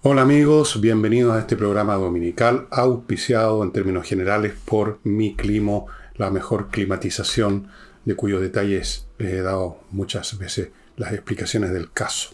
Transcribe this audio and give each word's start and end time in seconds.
Hola 0.00 0.22
amigos, 0.22 0.80
bienvenidos 0.80 1.34
a 1.34 1.40
este 1.40 1.56
programa 1.56 1.96
dominical 1.96 2.68
auspiciado 2.70 3.64
en 3.64 3.72
términos 3.72 4.06
generales 4.06 4.54
por 4.64 5.00
Mi 5.02 5.34
Climo, 5.34 5.88
la 6.14 6.30
mejor 6.30 6.68
climatización 6.68 7.66
de 8.04 8.14
cuyos 8.14 8.40
detalles 8.40 9.08
les 9.18 9.32
he 9.32 9.42
dado 9.42 9.80
muchas 9.90 10.38
veces 10.38 10.68
las 10.96 11.12
explicaciones 11.12 11.72
del 11.72 11.90
caso. 11.90 12.30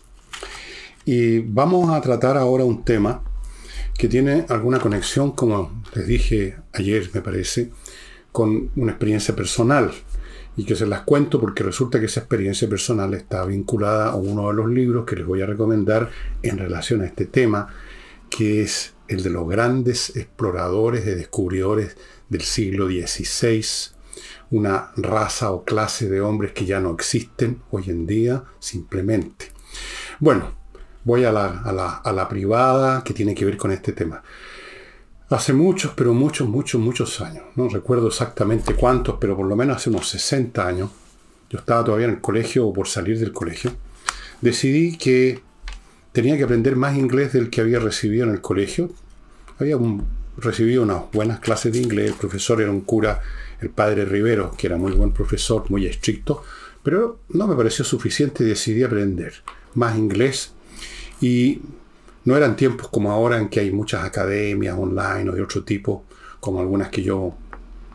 Y 1.06 1.38
vamos 1.38 1.88
a 1.88 2.02
tratar 2.02 2.36
ahora 2.36 2.64
un 2.64 2.84
tema 2.84 3.22
que 3.96 4.08
tiene 4.08 4.44
alguna 4.50 4.78
conexión, 4.78 5.32
como 5.32 5.82
les 5.94 6.06
dije 6.06 6.58
ayer 6.74 7.08
me 7.14 7.22
parece, 7.22 7.70
con 8.30 8.72
una 8.76 8.92
experiencia 8.92 9.34
personal 9.34 9.90
y 10.56 10.64
que 10.64 10.76
se 10.76 10.86
las 10.86 11.02
cuento 11.02 11.40
porque 11.40 11.62
resulta 11.62 11.98
que 11.98 12.06
esa 12.06 12.20
experiencia 12.20 12.68
personal 12.68 13.14
está 13.14 13.44
vinculada 13.44 14.10
a 14.10 14.16
uno 14.16 14.48
de 14.48 14.54
los 14.54 14.68
libros 14.68 15.04
que 15.04 15.16
les 15.16 15.26
voy 15.26 15.42
a 15.42 15.46
recomendar 15.46 16.10
en 16.42 16.58
relación 16.58 17.02
a 17.02 17.06
este 17.06 17.26
tema, 17.26 17.68
que 18.30 18.62
es 18.62 18.94
el 19.08 19.22
de 19.22 19.30
los 19.30 19.48
grandes 19.48 20.16
exploradores 20.16 21.06
y 21.06 21.10
descubridores 21.10 21.96
del 22.28 22.42
siglo 22.42 22.86
XVI, 22.86 23.64
una 24.50 24.92
raza 24.96 25.50
o 25.50 25.64
clase 25.64 26.08
de 26.08 26.20
hombres 26.20 26.52
que 26.52 26.64
ya 26.64 26.80
no 26.80 26.92
existen 26.92 27.60
hoy 27.70 27.84
en 27.88 28.06
día 28.06 28.44
simplemente. 28.60 29.50
Bueno, 30.20 30.54
voy 31.02 31.24
a 31.24 31.32
la, 31.32 31.46
a 32.04 32.12
la 32.12 32.28
privada 32.28 33.02
que 33.02 33.12
tiene 33.12 33.34
que 33.34 33.44
ver 33.44 33.56
con 33.56 33.72
este 33.72 33.92
tema. 33.92 34.22
Hace 35.34 35.52
muchos, 35.52 35.90
pero 35.96 36.14
muchos, 36.14 36.48
muchos, 36.48 36.80
muchos 36.80 37.20
años. 37.20 37.42
No 37.56 37.68
recuerdo 37.68 38.06
exactamente 38.06 38.74
cuántos, 38.74 39.16
pero 39.20 39.36
por 39.36 39.46
lo 39.46 39.56
menos 39.56 39.78
hace 39.78 39.90
unos 39.90 40.08
60 40.10 40.64
años. 40.64 40.90
Yo 41.50 41.58
estaba 41.58 41.82
todavía 41.82 42.06
en 42.06 42.12
el 42.12 42.20
colegio 42.20 42.68
o 42.68 42.72
por 42.72 42.86
salir 42.86 43.18
del 43.18 43.32
colegio. 43.32 43.72
Decidí 44.40 44.96
que 44.96 45.40
tenía 46.12 46.36
que 46.36 46.44
aprender 46.44 46.76
más 46.76 46.96
inglés 46.96 47.32
del 47.32 47.50
que 47.50 47.60
había 47.60 47.80
recibido 47.80 48.22
en 48.22 48.30
el 48.30 48.40
colegio. 48.40 48.92
Había 49.58 49.76
recibido 50.36 50.84
unas 50.84 51.10
buenas 51.12 51.40
clases 51.40 51.72
de 51.72 51.80
inglés. 51.80 52.12
El 52.12 52.16
profesor 52.16 52.62
era 52.62 52.70
un 52.70 52.82
cura, 52.82 53.20
el 53.60 53.70
padre 53.70 54.04
Rivero, 54.04 54.52
que 54.56 54.68
era 54.68 54.76
muy 54.76 54.92
buen 54.92 55.10
profesor, 55.10 55.68
muy 55.68 55.84
estricto. 55.84 56.44
Pero 56.84 57.18
no 57.30 57.48
me 57.48 57.56
pareció 57.56 57.84
suficiente 57.84 58.44
y 58.44 58.46
decidí 58.46 58.84
aprender 58.84 59.42
más 59.74 59.98
inglés. 59.98 60.52
Y 61.20 61.58
no 62.24 62.36
eran 62.36 62.56
tiempos 62.56 62.88
como 62.88 63.10
ahora 63.10 63.38
en 63.38 63.48
que 63.48 63.60
hay 63.60 63.70
muchas 63.70 64.04
academias 64.04 64.76
online 64.78 65.30
o 65.30 65.32
de 65.32 65.42
otro 65.42 65.62
tipo, 65.62 66.04
como 66.40 66.60
algunas 66.60 66.88
que 66.88 67.02
yo, 67.02 67.34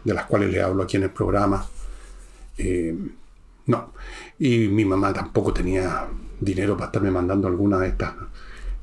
de 0.03 0.13
las 0.13 0.25
cuales 0.25 0.51
le 0.51 0.61
hablo 0.61 0.83
aquí 0.83 0.97
en 0.97 1.03
el 1.03 1.09
programa. 1.09 1.65
Eh, 2.57 2.95
no. 3.65 3.93
Y 4.39 4.67
mi 4.67 4.85
mamá 4.85 5.13
tampoco 5.13 5.53
tenía 5.53 6.07
dinero 6.39 6.75
para 6.75 6.87
estarme 6.87 7.11
mandando 7.11 7.47
alguna 7.47 7.79
de 7.79 7.89
estas 7.89 8.13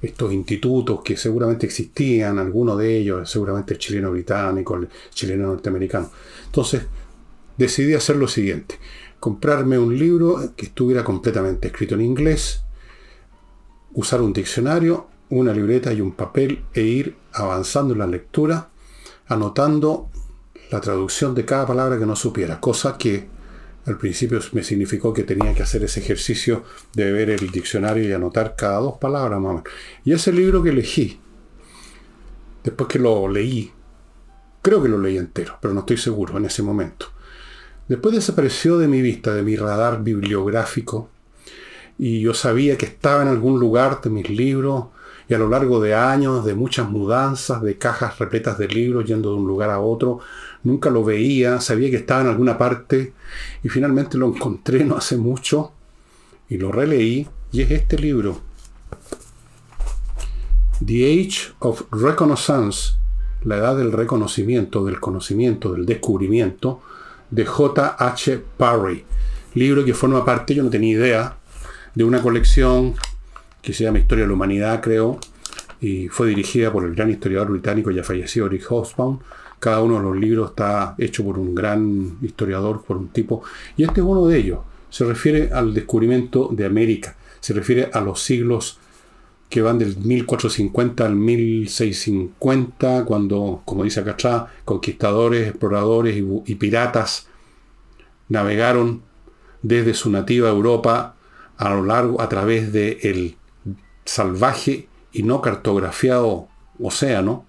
estos 0.03 0.33
institutos 0.33 1.01
que 1.03 1.17
seguramente 1.17 1.67
existían, 1.67 2.39
algunos 2.39 2.79
de 2.79 2.99
ellos, 2.99 3.29
seguramente 3.31 3.75
el 3.75 3.81
chileno 3.81 4.11
británico, 4.11 4.77
el 4.77 4.89
chileno 5.11 5.47
norteamericano. 5.49 6.11
Entonces, 6.45 6.83
decidí 7.57 7.95
hacer 7.95 8.17
lo 8.17 8.29
siguiente, 8.29 8.79
comprarme 9.19 9.79
un 9.79 9.99
libro 9.99 10.53
que 10.55 10.67
estuviera 10.67 11.03
completamente 11.03 11.69
escrito 11.69 11.95
en 11.95 12.03
inglés, 12.03 12.63
usar 13.95 14.21
un 14.21 14.33
diccionario 14.33 15.09
una 15.31 15.53
libreta 15.53 15.93
y 15.93 16.01
un 16.01 16.13
papel 16.13 16.65
e 16.73 16.83
ir 16.83 17.17
avanzando 17.33 17.95
en 17.95 18.01
la 18.01 18.07
lectura, 18.07 18.69
anotando 19.27 20.11
la 20.71 20.81
traducción 20.81 21.35
de 21.35 21.45
cada 21.45 21.67
palabra 21.67 21.99
que 21.99 22.07
no 22.07 22.17
supiera, 22.17 22.61
cosa 22.61 22.97
que 22.99 23.29
al 23.87 23.99
principio 23.99 24.41
me 24.53 24.65
significó 24.65 25.13
que 25.13 25.23
tenía 25.23 25.55
que 25.55 25.63
hacer 25.63 25.85
ese 25.85 26.01
ejercicio 26.01 26.65
de 26.93 27.13
ver 27.13 27.31
el 27.31 27.51
diccionario 27.51 28.09
y 28.09 28.13
anotar 28.13 28.57
cada 28.57 28.79
dos 28.79 28.99
palabras 28.99 29.41
más 29.41 29.63
Y 30.05 30.13
ese 30.13 30.33
libro 30.33 30.63
que 30.63 30.71
elegí, 30.71 31.21
después 32.65 32.89
que 32.89 32.99
lo 32.99 33.29
leí, 33.29 33.73
creo 34.61 34.83
que 34.83 34.89
lo 34.89 34.99
leí 34.99 35.17
entero, 35.17 35.59
pero 35.61 35.73
no 35.73 35.81
estoy 35.81 35.99
seguro 35.99 36.37
en 36.37 36.47
ese 36.47 36.63
momento. 36.63 37.07
Después 37.87 38.13
desapareció 38.13 38.79
de 38.79 38.89
mi 38.89 39.01
vista, 39.01 39.33
de 39.33 39.43
mi 39.43 39.55
radar 39.55 40.03
bibliográfico, 40.03 41.09
y 41.99 42.21
yo 42.21 42.35
sabía 42.35 42.77
que 42.77 42.87
estaba 42.87 43.23
en 43.23 43.29
algún 43.29 43.61
lugar 43.61 44.01
de 44.03 44.11
mis 44.11 44.29
libros, 44.29 44.87
y 45.29 45.35
a 45.35 45.39
lo 45.39 45.49
largo 45.49 45.81
de 45.81 45.95
años, 45.95 46.45
de 46.45 46.55
muchas 46.55 46.89
mudanzas, 46.89 47.63
de 47.63 47.77
cajas 47.79 48.19
repletas 48.19 48.59
de 48.59 48.69
libros 48.69 49.05
yendo 49.05 49.31
de 49.31 49.37
un 49.37 49.47
lugar 49.47 49.71
a 49.71 49.81
otro, 49.81 50.21
nunca 50.63 50.91
lo 50.91 51.05
veía, 51.05 51.61
sabía 51.61 51.91
que 51.91 51.97
estaba 51.97 52.21
en 52.21 52.29
alguna 52.29 52.57
parte 52.57 53.13
y 53.63 53.69
finalmente 53.69 54.19
lo 54.19 54.27
encontré 54.27 54.85
no 54.85 54.97
hace 54.97 55.17
mucho 55.17 55.73
y 56.49 56.59
lo 56.59 56.71
releí 56.71 57.27
y 57.53 57.63
es 57.63 57.71
este 57.71 57.99
libro. 57.99 58.41
The 60.85 61.05
Age 61.05 61.55
of 61.61 61.85
Reconnaissance, 61.91 62.95
la 63.43 63.57
edad 63.57 63.77
del 63.77 63.93
reconocimiento, 63.93 64.85
del 64.85 65.01
conocimiento, 65.01 65.73
del 65.73 65.87
descubrimiento, 65.87 66.83
de 67.31 67.47
J. 67.47 67.97
H. 67.99 68.41
Parry. 68.57 69.05
Libro 69.55 69.85
que 69.85 69.95
forma 69.95 70.25
parte, 70.25 70.55
yo 70.55 70.63
no 70.63 70.71
tenía 70.71 70.93
idea, 70.93 71.37
de 71.95 72.05
una 72.05 72.21
colección 72.21 72.95
que 73.67 73.73
se 73.73 73.83
llama 73.83 73.99
Historia 73.99 74.23
de 74.23 74.29
la 74.29 74.35
Humanidad, 74.35 74.81
creo, 74.81 75.19
y 75.81 76.07
fue 76.07 76.29
dirigida 76.29 76.73
por 76.73 76.85
el 76.85 76.95
gran 76.95 77.11
historiador 77.11 77.51
británico 77.51 77.91
ya 77.91 78.05
fallecido 78.05 78.49
Rick 78.49 78.65
Hobsbawm. 78.71 79.19
Cada 79.59 79.83
uno 79.83 79.97
de 79.97 80.03
los 80.05 80.17
libros 80.17 80.51
está 80.51 80.95
hecho 80.99 81.25
por 81.25 81.37
un 81.37 81.53
gran 81.53 82.17
historiador, 82.23 82.85
por 82.85 82.97
un 82.97 83.09
tipo, 83.09 83.43
y 83.77 83.83
este 83.83 84.01
es 84.01 84.07
uno 84.07 84.25
de 84.29 84.39
ellos. 84.39 84.61
Se 84.89 85.05
refiere 85.05 85.51
al 85.53 85.75
descubrimiento 85.75 86.49
de 86.53 86.65
América, 86.65 87.17
se 87.41 87.55
refiere 87.55 87.91
a 87.93 88.01
los 88.01 88.23
siglos 88.23 88.79
que 89.49 89.63
van 89.63 89.79
del 89.79 89.97
1450 89.97 91.05
al 91.05 91.17
1650, 91.17 93.05
cuando, 93.05 93.63
como 93.65 93.83
dice 93.83 93.99
acá 93.99 94.13
atrás, 94.13 94.45
conquistadores, 94.65 95.49
exploradores 95.49 96.17
y, 96.17 96.55
piratas 96.55 97.27
navegaron 98.29 99.03
desde 99.63 99.93
su 99.93 100.09
nativa 100.09 100.51
Europa 100.51 101.17
a 101.57 101.71
lo 101.71 101.83
largo, 101.83 102.21
a 102.21 102.29
través 102.29 102.73
del 102.73 102.99
el 103.03 103.37
salvaje 104.07 104.89
y 105.13 105.23
no 105.23 105.43
cartografiado 105.43 106.49
océano 106.81 107.45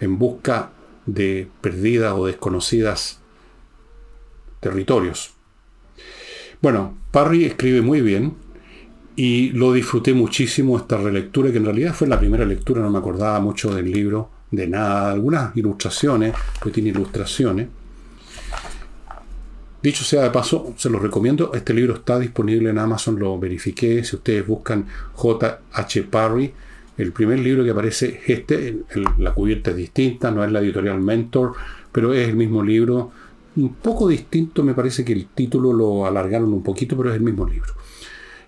en 0.00 0.18
busca 0.18 0.70
de 1.04 1.48
perdidas 1.60 2.14
o 2.14 2.26
desconocidas 2.26 3.20
territorios. 4.60 5.34
Bueno, 6.62 6.96
Parry 7.10 7.44
escribe 7.44 7.82
muy 7.82 8.00
bien 8.00 8.34
y 9.14 9.50
lo 9.50 9.72
disfruté 9.72 10.14
muchísimo 10.14 10.76
esta 10.76 10.96
relectura, 10.96 11.50
que 11.50 11.58
en 11.58 11.64
realidad 11.64 11.94
fue 11.94 12.08
la 12.08 12.18
primera 12.18 12.44
lectura, 12.44 12.82
no 12.82 12.90
me 12.90 12.98
acordaba 12.98 13.40
mucho 13.40 13.74
del 13.74 13.90
libro, 13.90 14.30
de 14.50 14.66
nada, 14.66 15.12
algunas 15.12 15.56
ilustraciones, 15.56 16.34
pues 16.60 16.74
tiene 16.74 16.90
ilustraciones. 16.90 17.68
Dicho 19.86 20.02
sea 20.02 20.24
de 20.24 20.30
paso, 20.30 20.74
se 20.76 20.90
los 20.90 21.00
recomiendo. 21.00 21.52
Este 21.54 21.72
libro 21.72 21.94
está 21.94 22.18
disponible 22.18 22.70
en 22.70 22.78
Amazon, 22.78 23.20
lo 23.20 23.38
verifiqué. 23.38 24.02
Si 24.02 24.16
ustedes 24.16 24.44
buscan 24.44 24.84
J.H. 25.14 26.02
Parry, 26.10 26.52
el 26.98 27.12
primer 27.12 27.38
libro 27.38 27.62
que 27.62 27.70
aparece 27.70 28.20
es 28.26 28.40
este. 28.40 28.78
la 29.18 29.32
cubierta 29.32 29.70
es 29.70 29.76
distinta, 29.76 30.32
no 30.32 30.42
es 30.42 30.50
la 30.50 30.58
editorial 30.58 31.00
Mentor, 31.00 31.52
pero 31.92 32.12
es 32.12 32.28
el 32.28 32.34
mismo 32.34 32.64
libro. 32.64 33.12
Un 33.54 33.74
poco 33.74 34.08
distinto, 34.08 34.64
me 34.64 34.74
parece 34.74 35.04
que 35.04 35.12
el 35.12 35.28
título 35.28 35.72
lo 35.72 36.04
alargaron 36.04 36.52
un 36.52 36.64
poquito, 36.64 36.96
pero 36.96 37.10
es 37.10 37.14
el 37.14 37.22
mismo 37.22 37.46
libro. 37.46 37.72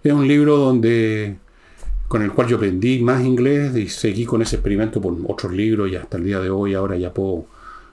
Es 0.03 0.13
un 0.13 0.27
libro 0.27 0.57
donde 0.57 1.37
con 2.09 2.23
el 2.23 2.33
cual 2.33 2.49
yo 2.49 2.57
aprendí 2.57 2.99
más 2.99 3.25
inglés 3.25 3.77
y 3.77 3.89
seguí 3.89 4.25
con 4.25 4.43
ese 4.43 4.57
experimento 4.57 5.01
por 5.01 5.17
otros 5.29 5.53
libros 5.53 5.89
y 5.89 5.95
hasta 5.95 6.17
el 6.17 6.25
día 6.25 6.41
de 6.41 6.51
hoy 6.51 6.75
ahora 6.75 6.97
ya 6.97 7.15
puedo 7.15 7.47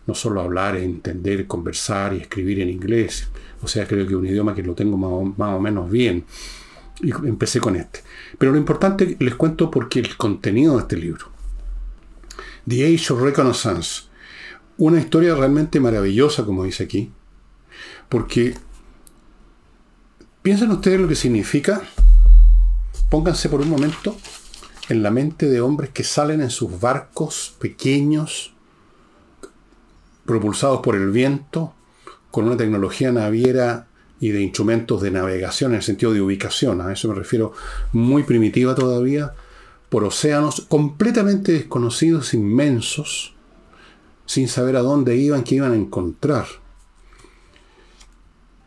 no 0.07 0.13
solo 0.13 0.41
hablar, 0.41 0.75
entender, 0.75 1.47
conversar 1.47 2.13
y 2.13 2.17
escribir 2.17 2.59
en 2.59 2.69
inglés. 2.69 3.27
O 3.61 3.67
sea, 3.67 3.87
creo 3.87 4.07
que 4.07 4.15
un 4.15 4.25
idioma 4.25 4.53
que 4.53 4.63
lo 4.63 4.75
tengo 4.75 4.97
más 4.97 5.53
o, 5.53 5.59
menos 5.59 5.89
bien. 5.89 6.25
Y 7.01 7.11
empecé 7.11 7.59
con 7.59 7.75
este. 7.75 8.01
Pero 8.37 8.51
lo 8.51 8.57
importante 8.57 9.17
les 9.19 9.35
cuento 9.35 9.71
porque 9.71 9.99
el 9.99 10.15
contenido 10.15 10.75
de 10.75 10.81
este 10.81 10.97
libro. 10.97 11.27
The 12.67 12.85
Age 12.85 13.13
of 13.13 13.21
Reconnaissance. 13.21 14.03
Una 14.77 14.99
historia 14.99 15.35
realmente 15.35 15.79
maravillosa, 15.79 16.45
como 16.45 16.63
dice 16.63 16.83
aquí. 16.83 17.11
Porque 18.09 18.55
piensen 20.41 20.71
ustedes 20.71 20.99
lo 20.99 21.07
que 21.07 21.15
significa. 21.15 21.81
Pónganse 23.09 23.49
por 23.49 23.61
un 23.61 23.69
momento 23.69 24.15
en 24.89 25.01
la 25.01 25.11
mente 25.11 25.49
de 25.49 25.61
hombres 25.61 25.89
que 25.91 26.03
salen 26.03 26.41
en 26.41 26.49
sus 26.49 26.79
barcos 26.79 27.55
pequeños, 27.59 28.54
propulsados 30.25 30.81
por 30.81 30.95
el 30.95 31.11
viento, 31.11 31.73
con 32.31 32.45
una 32.45 32.57
tecnología 32.57 33.11
naviera 33.11 33.87
y 34.19 34.29
de 34.29 34.41
instrumentos 34.41 35.01
de 35.01 35.11
navegación 35.11 35.71
en 35.71 35.77
el 35.77 35.83
sentido 35.83 36.13
de 36.13 36.21
ubicación, 36.21 36.81
a 36.81 36.91
eso 36.91 37.07
me 37.07 37.15
refiero, 37.15 37.53
muy 37.91 38.23
primitiva 38.23 38.75
todavía, 38.75 39.33
por 39.89 40.03
océanos 40.03 40.61
completamente 40.67 41.51
desconocidos, 41.51 42.33
inmensos, 42.33 43.35
sin 44.25 44.47
saber 44.47 44.75
a 44.75 44.81
dónde 44.81 45.15
iban, 45.15 45.43
qué 45.43 45.55
iban 45.55 45.73
a 45.73 45.75
encontrar. 45.75 46.45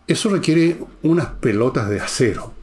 Eso 0.06 0.30
requiere 0.30 0.78
unas 1.02 1.26
pelotas 1.26 1.90
de 1.90 2.00
acero, 2.00 2.54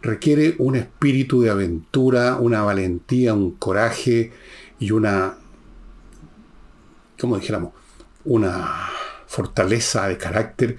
requiere 0.00 0.54
un 0.58 0.76
espíritu 0.76 1.40
de 1.42 1.50
aventura, 1.50 2.36
una 2.36 2.62
valentía, 2.62 3.34
un 3.34 3.52
coraje, 3.52 4.32
y 4.78 4.90
una, 4.90 5.34
como 7.18 7.38
dijéramos, 7.38 7.72
una 8.24 8.88
fortaleza 9.26 10.08
de 10.08 10.18
carácter 10.18 10.78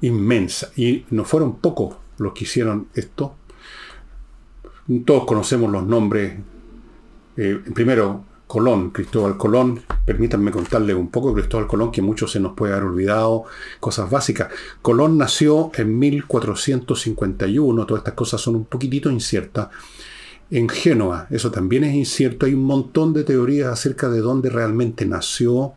inmensa. 0.00 0.70
Y 0.76 1.06
no 1.10 1.24
fueron 1.24 1.56
pocos 1.56 1.96
los 2.18 2.32
que 2.32 2.44
hicieron 2.44 2.88
esto. 2.94 3.36
Todos 5.04 5.24
conocemos 5.24 5.70
los 5.70 5.86
nombres. 5.86 6.34
Eh, 7.36 7.60
primero, 7.74 8.24
Colón, 8.52 8.90
Cristóbal 8.90 9.38
Colón. 9.38 9.80
Permítanme 10.04 10.50
contarle 10.50 10.94
un 10.94 11.08
poco 11.08 11.28
de 11.28 11.36
Cristóbal 11.36 11.66
Colón, 11.66 11.90
que 11.90 12.02
mucho 12.02 12.26
se 12.26 12.38
nos 12.38 12.52
puede 12.52 12.74
haber 12.74 12.84
olvidado, 12.84 13.44
cosas 13.80 14.10
básicas. 14.10 14.48
Colón 14.82 15.16
nació 15.16 15.70
en 15.74 15.98
1451, 15.98 17.86
todas 17.86 18.00
estas 18.02 18.12
cosas 18.12 18.42
son 18.42 18.56
un 18.56 18.64
poquitito 18.66 19.10
inciertas. 19.10 19.68
En 20.50 20.68
Génova, 20.68 21.28
eso 21.30 21.50
también 21.50 21.84
es 21.84 21.94
incierto. 21.94 22.44
Hay 22.44 22.52
un 22.52 22.64
montón 22.64 23.14
de 23.14 23.24
teorías 23.24 23.72
acerca 23.72 24.10
de 24.10 24.20
dónde 24.20 24.50
realmente 24.50 25.06
nació, 25.06 25.72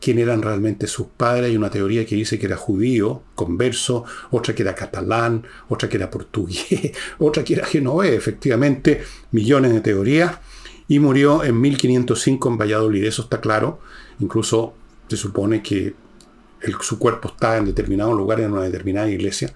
quién 0.00 0.18
eran 0.18 0.42
realmente 0.42 0.86
sus 0.86 1.06
padres. 1.08 1.50
Hay 1.50 1.56
una 1.56 1.70
teoría 1.70 2.04
que 2.06 2.14
dice 2.16 2.38
que 2.38 2.46
era 2.46 2.56
judío, 2.56 3.22
converso, 3.34 4.04
otra 4.30 4.54
que 4.54 4.62
era 4.62 4.74
catalán, 4.74 5.46
otra 5.68 5.88
que 5.88 5.96
era 5.96 6.10
portugués, 6.10 6.92
otra 7.18 7.44
que 7.44 7.54
era 7.54 7.66
genovés. 7.66 8.12
Efectivamente, 8.12 9.02
millones 9.30 9.72
de 9.72 9.80
teorías 9.80 10.38
y 10.88 10.98
murió 10.98 11.44
en 11.44 11.60
1505 11.60 12.48
en 12.48 12.58
Valladolid, 12.58 13.04
eso 13.04 13.22
está 13.22 13.40
claro. 13.40 13.80
Incluso 14.20 14.74
se 15.08 15.16
supone 15.16 15.62
que 15.62 15.94
su 16.80 16.98
cuerpo 16.98 17.28
está 17.28 17.56
en 17.56 17.66
determinado 17.66 18.14
lugar, 18.14 18.40
en 18.40 18.52
una 18.52 18.62
determinada 18.62 19.10
iglesia. 19.10 19.52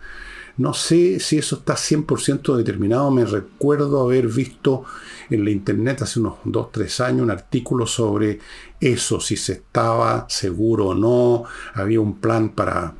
No 0.59 0.75
sé 0.75 1.21
si 1.21 1.39
eso 1.39 1.57
está 1.57 1.75
100% 1.75 2.57
determinado. 2.57 3.11
Me 3.11 3.25
recuerdo 3.25 4.03
haber 4.03 4.29
visto 4.29 4.85
en 5.31 5.45
la 5.45 5.51
internet 5.51 6.03
hace 6.03 6.21
unos 6.21 6.35
2-3 6.45 7.05
años 7.05 7.23
un 7.23 7.31
artículo 7.31 7.87
sobre 7.87 8.41
eso, 8.81 9.21
si 9.21 9.37
se 9.37 9.53
estaba 9.53 10.27
seguro 10.29 10.89
o 10.89 10.95
no. 10.95 11.45
Había 11.75 12.01
un 12.01 12.19
plan 12.21 12.51
para... 12.51 12.95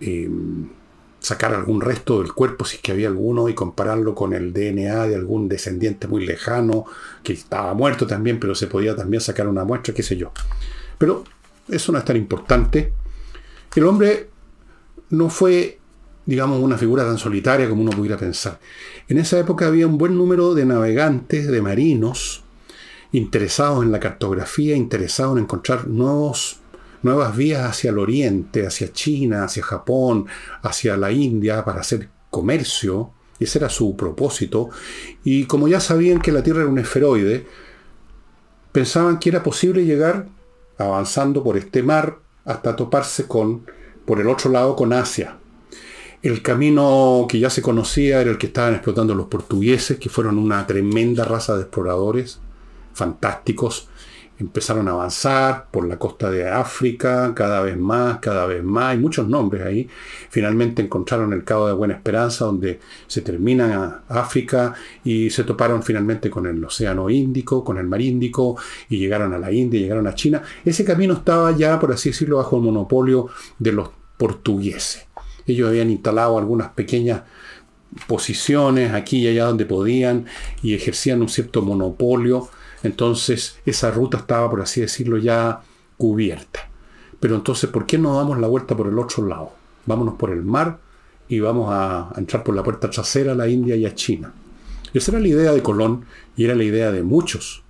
Eh, 0.00 0.28
sacar 1.22 1.54
algún 1.54 1.80
resto 1.80 2.20
del 2.20 2.32
cuerpo, 2.32 2.64
si 2.64 2.76
es 2.76 2.82
que 2.82 2.92
había 2.92 3.06
alguno, 3.06 3.48
y 3.48 3.54
compararlo 3.54 4.14
con 4.14 4.34
el 4.34 4.52
DNA 4.52 5.06
de 5.06 5.14
algún 5.14 5.48
descendiente 5.48 6.08
muy 6.08 6.26
lejano, 6.26 6.84
que 7.22 7.32
estaba 7.32 7.72
muerto 7.74 8.06
también, 8.06 8.40
pero 8.40 8.54
se 8.54 8.66
podía 8.66 8.96
también 8.96 9.20
sacar 9.20 9.46
una 9.46 9.64
muestra, 9.64 9.94
qué 9.94 10.02
sé 10.02 10.16
yo. 10.16 10.32
Pero 10.98 11.24
eso 11.68 11.92
no 11.92 11.98
es 11.98 12.04
tan 12.04 12.16
importante. 12.16 12.92
El 13.74 13.84
hombre 13.84 14.30
no 15.10 15.30
fue, 15.30 15.78
digamos, 16.26 16.60
una 16.60 16.78
figura 16.78 17.04
tan 17.04 17.18
solitaria 17.18 17.68
como 17.68 17.82
uno 17.82 17.90
pudiera 17.92 18.16
pensar. 18.16 18.58
En 19.08 19.18
esa 19.18 19.38
época 19.38 19.66
había 19.66 19.86
un 19.86 19.98
buen 19.98 20.16
número 20.16 20.54
de 20.54 20.64
navegantes, 20.64 21.48
de 21.48 21.62
marinos, 21.62 22.44
interesados 23.12 23.84
en 23.84 23.92
la 23.92 24.00
cartografía, 24.00 24.76
interesados 24.76 25.36
en 25.36 25.44
encontrar 25.44 25.88
nuevos 25.88 26.58
nuevas 27.02 27.36
vías 27.36 27.68
hacia 27.68 27.90
el 27.90 27.98
oriente, 27.98 28.66
hacia 28.66 28.92
China, 28.92 29.44
hacia 29.44 29.62
Japón, 29.62 30.26
hacia 30.62 30.96
la 30.96 31.10
India 31.10 31.64
para 31.64 31.80
hacer 31.80 32.08
comercio. 32.30 33.10
Ese 33.38 33.58
era 33.58 33.68
su 33.68 33.96
propósito. 33.96 34.70
Y 35.24 35.46
como 35.46 35.68
ya 35.68 35.80
sabían 35.80 36.20
que 36.20 36.32
la 36.32 36.42
Tierra 36.42 36.60
era 36.60 36.70
un 36.70 36.78
esferoide, 36.78 37.46
pensaban 38.70 39.18
que 39.18 39.30
era 39.30 39.42
posible 39.42 39.84
llegar 39.84 40.28
avanzando 40.78 41.42
por 41.42 41.56
este 41.56 41.82
mar 41.82 42.18
hasta 42.44 42.76
toparse 42.76 43.26
con, 43.26 43.66
por 44.06 44.20
el 44.20 44.28
otro 44.28 44.50
lado, 44.50 44.76
con 44.76 44.92
Asia. 44.92 45.38
El 46.22 46.40
camino 46.40 47.26
que 47.28 47.40
ya 47.40 47.50
se 47.50 47.62
conocía 47.62 48.20
era 48.20 48.30
el 48.30 48.38
que 48.38 48.46
estaban 48.46 48.74
explotando 48.74 49.12
los 49.12 49.26
portugueses, 49.26 49.98
que 49.98 50.08
fueron 50.08 50.38
una 50.38 50.64
tremenda 50.68 51.24
raza 51.24 51.56
de 51.56 51.62
exploradores 51.62 52.38
fantásticos, 52.94 53.88
empezaron 54.38 54.86
a 54.86 54.92
avanzar 54.92 55.66
por 55.70 55.86
la 55.86 55.98
costa 55.98 56.30
de 56.30 56.48
África, 56.48 57.32
cada 57.34 57.60
vez 57.62 57.76
más, 57.76 58.18
cada 58.18 58.46
vez 58.46 58.62
más, 58.62 58.92
hay 58.92 58.98
muchos 58.98 59.26
nombres 59.26 59.66
ahí. 59.66 59.88
Finalmente 60.30 60.82
encontraron 60.82 61.32
el 61.32 61.42
Cabo 61.42 61.66
de 61.66 61.72
Buena 61.72 61.94
Esperanza, 61.94 62.44
donde 62.44 62.78
se 63.08 63.22
termina 63.22 64.02
África 64.08 64.74
y 65.02 65.28
se 65.30 65.42
toparon 65.42 65.82
finalmente 65.82 66.30
con 66.30 66.46
el 66.46 66.62
Océano 66.64 67.10
Índico, 67.10 67.64
con 67.64 67.78
el 67.78 67.86
Mar 67.86 68.00
Índico, 68.00 68.56
y 68.88 68.98
llegaron 68.98 69.32
a 69.32 69.38
la 69.38 69.50
India, 69.50 69.80
llegaron 69.80 70.06
a 70.06 70.14
China. 70.14 70.42
Ese 70.64 70.84
camino 70.84 71.14
estaba 71.14 71.50
ya, 71.56 71.80
por 71.80 71.92
así 71.92 72.10
decirlo, 72.10 72.36
bajo 72.36 72.56
el 72.56 72.62
monopolio 72.62 73.28
de 73.58 73.72
los 73.72 73.90
portugueses. 74.16 75.11
Ellos 75.46 75.68
habían 75.68 75.90
instalado 75.90 76.38
algunas 76.38 76.70
pequeñas 76.70 77.22
posiciones 78.06 78.92
aquí 78.92 79.18
y 79.18 79.28
allá 79.28 79.44
donde 79.44 79.66
podían 79.66 80.26
y 80.62 80.74
ejercían 80.74 81.20
un 81.20 81.28
cierto 81.28 81.62
monopolio 81.62 82.48
entonces 82.82 83.58
esa 83.64 83.90
ruta 83.90 84.18
estaba, 84.18 84.50
por 84.50 84.60
así 84.60 84.80
decirlo, 84.80 85.18
ya 85.18 85.60
cubierta. 85.96 86.68
Pero 87.20 87.36
entonces, 87.36 87.70
¿por 87.70 87.86
qué 87.86 87.98
no 87.98 88.16
damos 88.16 88.38
la 88.38 88.48
vuelta 88.48 88.76
por 88.76 88.88
el 88.88 88.98
otro 88.98 89.26
lado? 89.26 89.52
Vámonos 89.86 90.14
por 90.14 90.30
el 90.30 90.42
mar 90.42 90.78
y 91.28 91.40
vamos 91.40 91.68
a, 91.70 92.12
entrar 92.16 92.42
por 92.42 92.54
la 92.54 92.62
puerta 92.62 92.90
trasera 92.90 93.32
a 93.32 93.36
la 93.36 93.48
India 93.48 93.76
y 93.76 93.86
a 93.86 93.94
China. 93.94 94.32
Esa 94.92 95.12
era 95.12 95.20
la 95.20 95.28
idea 95.28 95.52
de 95.52 95.62
Colón 95.62 96.04
y 96.36 96.44
era 96.44 96.54
la 96.54 96.64
idea 96.64 96.90
de 96.90 97.02
muchos. 97.02 97.62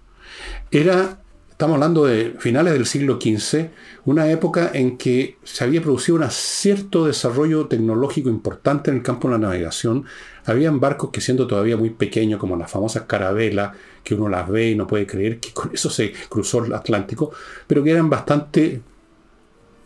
Era, 0.71 1.22
estamos 1.63 1.77
hablando 1.77 2.07
de 2.07 2.35
finales 2.41 2.73
del 2.73 2.87
siglo 2.87 3.21
XV, 3.21 3.69
una 4.07 4.29
época 4.29 4.73
en 4.75 4.99
que 4.99 5.37
se 5.45 5.63
había 5.63 5.81
producido 5.81 6.19
un 6.19 6.29
cierto 6.29 7.07
desarrollo 7.07 7.69
tecnológico 7.69 8.29
importante 8.29 8.91
en 8.91 8.97
el 8.97 9.03
campo 9.05 9.29
de 9.29 9.35
la 9.35 9.47
navegación. 9.47 10.05
Habían 10.45 10.81
barcos 10.81 11.11
que 11.13 11.21
siendo 11.21 11.47
todavía 11.47 11.77
muy 11.77 11.91
pequeños, 11.91 12.41
como 12.41 12.57
las 12.57 12.69
famosas 12.69 13.05
carabelas, 13.05 13.77
que 14.03 14.17
uno 14.17 14.29
las 14.29 14.49
ve 14.49 14.71
y 14.71 14.75
no 14.75 14.89
puede 14.89 15.07
creer 15.07 15.39
que 15.39 15.53
con 15.53 15.71
eso 15.73 15.89
se 15.89 16.13
cruzó 16.29 16.65
el 16.65 16.73
Atlántico, 16.73 17.31
pero 17.69 17.85
que 17.85 17.93
eran 17.93 18.11
bastante 18.11 18.83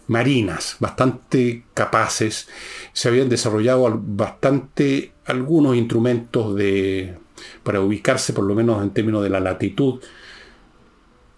marinas, 0.06 0.78
bastante 0.80 1.64
capaces, 1.74 2.48
se 2.94 3.08
habían 3.08 3.28
desarrollado 3.28 4.00
bastante 4.02 5.12
algunos 5.26 5.76
instrumentos 5.76 6.54
de, 6.54 7.18
para 7.62 7.82
ubicarse 7.82 8.32
por 8.32 8.44
lo 8.44 8.54
menos 8.54 8.82
en 8.82 8.92
términos 8.92 9.22
de 9.22 9.28
la 9.28 9.40
latitud. 9.40 10.00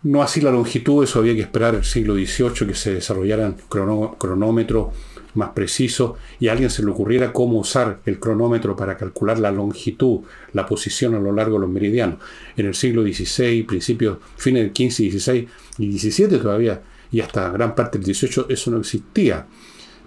No 0.02 0.22
así 0.22 0.40
la 0.40 0.52
longitud, 0.52 1.02
eso 1.02 1.18
había 1.18 1.34
que 1.34 1.40
esperar 1.40 1.74
el 1.74 1.84
siglo 1.84 2.14
XVIII 2.14 2.68
que 2.68 2.74
se 2.74 2.94
desarrollaran 2.94 3.56
cronómetros 3.68 4.94
más 5.34 5.50
preciso 5.50 6.16
y 6.38 6.48
a 6.48 6.52
alguien 6.52 6.70
se 6.70 6.84
le 6.84 6.90
ocurriera 6.90 7.32
cómo 7.32 7.58
usar 7.58 8.00
el 8.06 8.20
cronómetro 8.20 8.76
para 8.76 8.96
calcular 8.96 9.38
la 9.40 9.50
longitud, 9.50 10.20
la 10.52 10.66
posición 10.66 11.14
a 11.14 11.18
lo 11.18 11.32
largo 11.32 11.54
de 11.54 11.62
los 11.62 11.70
meridianos. 11.70 12.18
En 12.56 12.66
el 12.66 12.74
siglo 12.74 13.02
XVI, 13.02 13.64
principios, 13.64 14.18
fines 14.36 14.62
del 14.62 14.90
XV, 14.90 15.18
XVI 15.18 15.48
y 15.78 15.98
XVII 15.98 16.38
todavía, 16.38 16.80
y 17.10 17.20
hasta 17.20 17.50
gran 17.50 17.74
parte 17.74 17.98
del 17.98 18.14
XVIII, 18.14 18.46
eso 18.48 18.70
no 18.70 18.78
existía. 18.78 19.46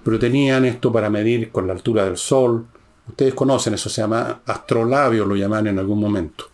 Pero 0.03 0.17
tenían 0.17 0.65
esto 0.65 0.91
para 0.91 1.09
medir 1.09 1.51
con 1.51 1.67
la 1.67 1.73
altura 1.73 2.05
del 2.05 2.17
Sol. 2.17 2.65
Ustedes 3.07 3.33
conocen, 3.33 3.73
eso 3.73 3.89
se 3.89 4.01
llama 4.01 4.41
astrolabio, 4.45 5.25
lo 5.25 5.35
llaman 5.35 5.67
en 5.67 5.79
algún 5.79 5.99
momento. 5.99 6.45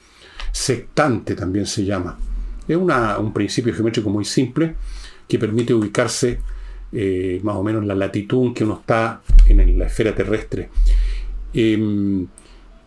Sectante 0.52 1.36
también 1.36 1.66
se 1.66 1.86
llama. 1.86 2.18
Es 2.68 2.76
un 2.78 3.34
principio 3.34 3.74
geométrico 3.74 4.10
muy 4.10 4.26
simple 4.26 4.76
que 5.28 5.40
permite 5.40 5.74
ubicarse 5.74 6.40
eh, 6.92 7.40
más 7.44 7.56
o 7.56 7.64
menos 7.64 7.86
la 7.86 7.96
latitud 7.96 8.48
en 8.48 8.54
que 8.54 8.64
uno 8.64 8.78
está 8.80 9.22
en 9.46 9.78
la 9.78 9.86
esfera 9.86 10.16
terrestre. 10.16 10.70
Em, 11.54 12.28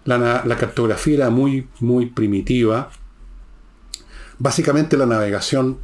la, 0.04 0.56
cartografía 0.58 1.16
era 1.16 1.30
muy, 1.30 1.68
muy 1.80 2.06
primitiva. 2.06 2.90
Básicamente 4.38 4.96
la 4.96 5.06
navegación 5.06 5.78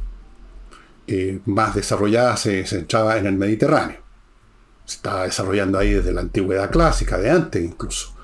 eh, 1.05 1.39
más 1.45 1.75
desarrollada 1.75 2.37
se 2.37 2.65
centraba 2.65 3.17
en 3.17 3.27
el 3.27 3.37
Mediterráneo. 3.37 3.97
Se 4.85 4.95
estaba 4.95 5.23
desarrollando 5.23 5.77
ahí 5.77 5.93
desde 5.93 6.13
la 6.13 6.21
antigüedad 6.21 6.71
clásica, 6.71 7.17
de 7.17 7.29
antes 7.29 7.63
incluso. 7.63 8.15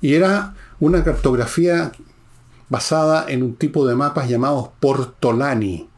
Y 0.00 0.14
era 0.14 0.54
una 0.80 1.04
cartografía 1.04 1.92
basada 2.68 3.26
en 3.28 3.42
un 3.42 3.56
tipo 3.56 3.86
de 3.86 3.94
mapas 3.94 4.28
llamados 4.28 4.70
portolani. 4.80 5.88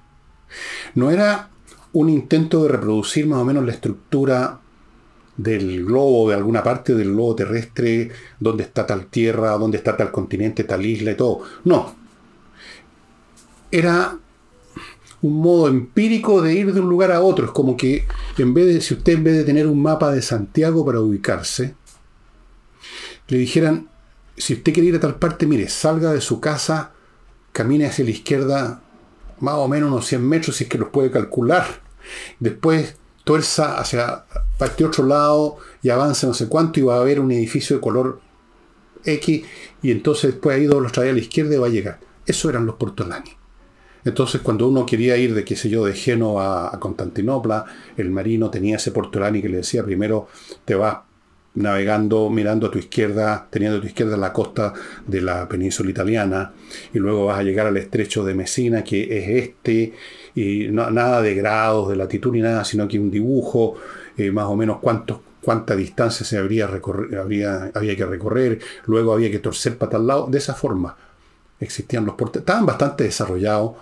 No 0.95 1.11
era 1.11 1.51
un 1.93 2.09
intento 2.09 2.63
de 2.63 2.71
reproducir 2.71 3.27
más 3.27 3.39
o 3.39 3.45
menos 3.45 3.65
la 3.65 3.73
estructura 3.73 4.61
del 5.37 5.85
globo, 5.85 6.29
de 6.29 6.37
alguna 6.37 6.63
parte 6.63 6.95
del 6.95 7.13
globo 7.13 7.35
terrestre, 7.37 8.11
donde 8.39 8.65
está 8.65 8.87
tal 8.87 9.07
tierra, 9.07 9.53
donde 9.53 9.79
está 9.79 9.97
tal 9.97 10.11
continente, 10.11 10.65
tal 10.65 10.85
isla 10.85 11.13
y 11.13 11.17
todo. 11.17 11.41
No. 11.65 11.95
Era 13.71 14.19
un 15.23 15.41
modo 15.41 15.69
empírico 15.69 16.43
de 16.43 16.55
ir 16.55 16.73
de 16.73 16.81
un 16.81 16.89
lugar 16.89 17.11
a 17.11 17.21
otro. 17.21 17.47
Es 17.47 17.53
como 17.53 17.77
que 17.77 18.07
en 18.39 18.55
vez 18.55 18.67
de, 18.67 18.81
si 18.81 18.95
usted 18.95 19.15
en 19.15 19.25
vez 19.25 19.37
de 19.37 19.45
tener 19.45 19.67
un 19.67 19.83
mapa 19.83 20.13
de 20.13 20.23
Santiago 20.23 20.85
para 20.85 21.01
ubicarse, 21.01 21.75
le 23.29 23.39
dijeran, 23.39 23.89
si 24.37 24.55
usted 24.55 24.73
quiere 24.73 24.89
ir 24.89 24.97
a 24.97 25.01
tal 25.01 25.17
parte, 25.17 25.47
mire, 25.47 25.69
salga 25.69 26.13
de 26.13 26.21
su 26.21 26.41
casa, 26.41 26.93
camine 27.53 27.87
hacia 27.87 28.05
la 28.05 28.11
izquierda 28.11 28.83
más 29.41 29.55
o 29.55 29.69
menos 29.69 29.91
unos 29.91 30.07
100 30.07 30.27
metros, 30.27 30.57
si 30.57 30.65
es 30.65 30.71
que 30.71 30.79
los 30.79 30.89
puede 30.89 31.11
calcular 31.11 31.85
Después 32.41 32.97
tuerza 33.25 33.79
hacia 33.79 34.25
parte 34.59 34.85
otro 34.85 35.07
lado 35.07 35.57
y 35.83 35.91
avanza 35.91 36.27
no 36.27 36.35
sé 36.35 36.49
cuánto 36.49 36.81
y 36.81 36.83
va 36.83 36.97
a 36.97 37.01
haber 37.01 37.21
un 37.21 37.33
edificio 37.33 37.77
de 37.77 37.83
color 37.83 38.21
X 39.05 39.45
y 39.83 39.91
entonces 39.91 40.33
después 40.33 40.57
ahí 40.57 40.67
dos 40.67 40.83
los 40.83 40.93
trae 40.93 41.11
a 41.11 41.13
la 41.13 41.19
izquierda 41.19 41.55
y 41.55 41.59
va 41.59 41.67
a 41.67 41.71
llegar. 41.71 42.01
Eso 42.27 42.49
eran 42.49 42.67
los 42.67 42.77
portolanes. 42.77 43.37
Entonces, 44.07 44.43
cuando 44.43 44.69
uno 44.69 44.85
quería 44.85 45.17
ir 45.17 45.35
de, 45.35 45.47
qué 45.47 45.57
sé 45.57 45.71
yo, 45.71 45.87
de 45.87 45.95
Génova 45.95 46.75
a 46.75 46.79
Constantinopla, 46.79 47.65
el 47.97 48.11
marino 48.11 48.51
tenía 48.51 48.77
ese 48.77 48.93
portolani 48.93 49.41
que 49.41 49.49
le 49.49 49.59
decía, 49.59 49.83
primero 49.83 50.29
te 50.67 50.75
vas 50.75 50.99
navegando, 51.55 52.31
mirando 52.31 52.67
a 52.67 52.71
tu 52.71 52.79
izquierda, 52.79 53.47
teniendo 53.51 53.79
a 53.79 53.81
tu 53.81 53.87
izquierda 53.87 54.17
la 54.17 54.33
costa 54.33 54.73
de 55.07 55.21
la 55.21 55.49
península 55.49 55.91
italiana, 55.91 56.53
y 56.93 56.99
luego 56.99 57.27
vas 57.27 57.39
a 57.39 57.43
llegar 57.43 57.67
al 57.67 57.77
estrecho 57.77 58.25
de 58.25 58.35
Messina, 58.35 58.83
que 58.83 59.19
es 59.19 59.29
este, 59.45 59.93
y 60.35 60.69
nada 60.69 61.23
de 61.23 61.35
grados, 61.35 61.89
de 61.89 61.97
latitud 61.97 62.33
ni 62.33 62.41
nada, 62.41 62.65
sino 62.65 62.89
que 62.89 62.99
un 62.99 63.11
dibujo, 63.11 63.77
eh, 64.17 64.31
más 64.31 64.47
o 64.47 64.57
menos 64.57 64.79
cuántos 64.81 65.21
cuánta 65.45 65.77
distancia 65.77 66.25
se 66.25 66.39
habría, 66.39 66.65
habría 66.65 67.71
había 67.75 67.97
que 67.97 68.07
recorrer, 68.07 68.59
luego 68.87 69.13
había 69.13 69.31
que 69.31 69.41
torcer 69.41 69.77
para 69.77 69.91
tal 69.91 70.07
lado, 70.07 70.27
de 70.27 70.39
esa 70.39 70.55
forma 70.55 70.97
existían 71.61 72.07
los 72.07 72.15
portes, 72.15 72.41
estaban 72.41 72.65
bastante 72.65 73.05
desarrollados 73.05 73.73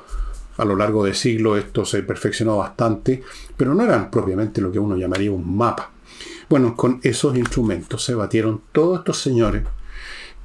a 0.56 0.64
lo 0.64 0.76
largo 0.76 1.04
de 1.04 1.14
siglos, 1.14 1.58
esto 1.58 1.84
se 1.84 2.02
perfeccionó 2.02 2.58
bastante, 2.58 3.22
pero 3.56 3.74
no 3.74 3.84
eran 3.84 4.10
propiamente 4.10 4.60
lo 4.60 4.70
que 4.70 4.78
uno 4.78 4.96
llamaría 4.96 5.30
un 5.30 5.56
mapa. 5.56 5.90
Bueno, 6.52 6.76
con 6.76 7.00
esos 7.02 7.34
instrumentos 7.38 8.04
se 8.04 8.14
batieron 8.14 8.60
todos 8.72 8.98
estos 8.98 9.22
señores 9.22 9.62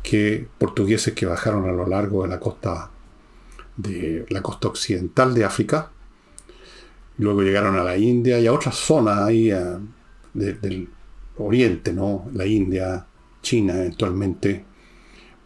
que, 0.01 0.47
portugueses 0.57 1.13
que 1.13 1.25
bajaron 1.25 1.67
a 1.67 1.73
lo 1.73 1.85
largo 1.85 2.23
de 2.23 2.29
la 2.29 2.39
costa 2.39 2.91
de 3.75 4.25
la 4.29 4.41
costa 4.41 4.69
occidental 4.69 5.33
de 5.33 5.43
África, 5.43 5.91
luego 7.17 7.41
llegaron 7.41 7.75
a 7.75 7.83
la 7.83 7.97
India 7.97 8.39
y 8.39 8.47
a 8.47 8.53
otras 8.53 8.75
zonas 8.75 9.17
ahí 9.17 9.51
del 10.33 10.87
Oriente, 11.39 11.91
¿no? 11.91 12.29
La 12.31 12.45
India, 12.45 13.05
China 13.41 13.75
eventualmente, 13.75 14.63